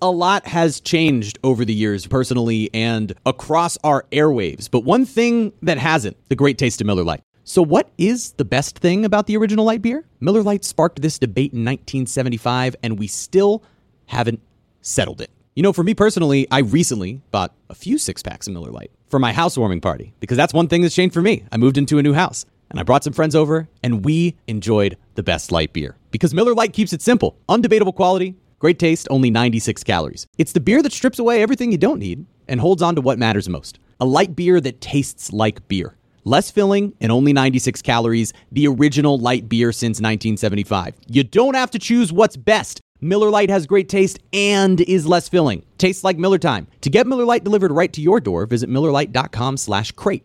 A 0.00 0.10
lot 0.10 0.46
has 0.46 0.80
changed 0.80 1.38
over 1.42 1.64
the 1.64 1.74
years, 1.74 2.06
personally 2.06 2.70
and 2.72 3.12
across 3.26 3.76
our 3.82 4.04
airwaves. 4.12 4.70
But 4.70 4.84
one 4.84 5.04
thing 5.04 5.52
that 5.62 5.78
hasn't 5.78 6.16
the 6.28 6.36
great 6.36 6.58
taste 6.58 6.80
of 6.80 6.86
Miller 6.86 7.04
Lite. 7.04 7.22
So, 7.44 7.60
what 7.60 7.90
is 7.98 8.32
the 8.32 8.44
best 8.44 8.78
thing 8.78 9.04
about 9.04 9.26
the 9.26 9.36
original 9.36 9.64
light 9.64 9.82
beer? 9.82 10.04
Miller 10.20 10.42
Lite 10.42 10.64
sparked 10.64 11.02
this 11.02 11.18
debate 11.18 11.52
in 11.52 11.64
1975, 11.64 12.76
and 12.84 12.98
we 12.98 13.08
still 13.08 13.64
haven't 14.06 14.40
settled 14.80 15.20
it. 15.20 15.30
You 15.54 15.62
know, 15.62 15.72
for 15.72 15.82
me 15.82 15.92
personally, 15.94 16.46
I 16.50 16.60
recently 16.60 17.20
bought 17.30 17.54
a 17.68 17.74
few 17.74 17.98
six 17.98 18.22
packs 18.22 18.46
of 18.46 18.54
Miller 18.54 18.70
Lite 18.70 18.92
for 19.08 19.18
my 19.18 19.32
housewarming 19.32 19.80
party 19.80 20.14
because 20.20 20.36
that's 20.36 20.54
one 20.54 20.68
thing 20.68 20.82
that's 20.82 20.94
changed 20.94 21.12
for 21.12 21.20
me. 21.20 21.44
I 21.50 21.56
moved 21.58 21.76
into 21.76 21.98
a 21.98 22.02
new 22.02 22.14
house 22.14 22.46
and 22.70 22.80
I 22.80 22.84
brought 22.84 23.04
some 23.04 23.12
friends 23.12 23.34
over 23.34 23.68
and 23.82 24.04
we 24.04 24.36
enjoyed 24.46 24.96
the 25.14 25.22
best 25.22 25.52
light 25.52 25.74
beer 25.74 25.96
because 26.10 26.32
Miller 26.32 26.54
Lite 26.54 26.72
keeps 26.72 26.94
it 26.94 27.02
simple, 27.02 27.36
undebatable 27.48 27.94
quality, 27.94 28.34
great 28.62 28.78
taste, 28.78 29.08
only 29.10 29.28
96 29.28 29.82
calories. 29.82 30.28
It's 30.38 30.52
the 30.52 30.60
beer 30.60 30.82
that 30.84 30.92
strips 30.92 31.18
away 31.18 31.42
everything 31.42 31.72
you 31.72 31.78
don't 31.78 31.98
need 31.98 32.24
and 32.46 32.60
holds 32.60 32.80
on 32.80 32.94
to 32.94 33.00
what 33.00 33.18
matters 33.18 33.48
most. 33.48 33.80
A 34.00 34.04
light 34.06 34.36
beer 34.36 34.60
that 34.60 34.80
tastes 34.80 35.32
like 35.32 35.66
beer. 35.66 35.96
Less 36.22 36.48
filling 36.48 36.94
and 37.00 37.10
only 37.10 37.32
96 37.32 37.82
calories, 37.82 38.32
the 38.52 38.68
original 38.68 39.18
light 39.18 39.48
beer 39.48 39.72
since 39.72 39.96
1975. 39.96 40.94
You 41.08 41.24
don't 41.24 41.56
have 41.56 41.72
to 41.72 41.78
choose 41.80 42.12
what's 42.12 42.36
best. 42.36 42.80
Miller 43.00 43.30
Lite 43.30 43.50
has 43.50 43.66
great 43.66 43.88
taste 43.88 44.20
and 44.32 44.80
is 44.82 45.08
less 45.08 45.28
filling. 45.28 45.64
Tastes 45.76 46.04
like 46.04 46.16
Miller 46.16 46.38
time. 46.38 46.68
To 46.82 46.90
get 46.90 47.08
Miller 47.08 47.24
Lite 47.24 47.42
delivered 47.42 47.72
right 47.72 47.92
to 47.92 48.00
your 48.00 48.20
door, 48.20 48.46
visit 48.46 48.70
MillerLite.com 48.70 49.56
slash 49.56 49.90
crate. 49.90 50.24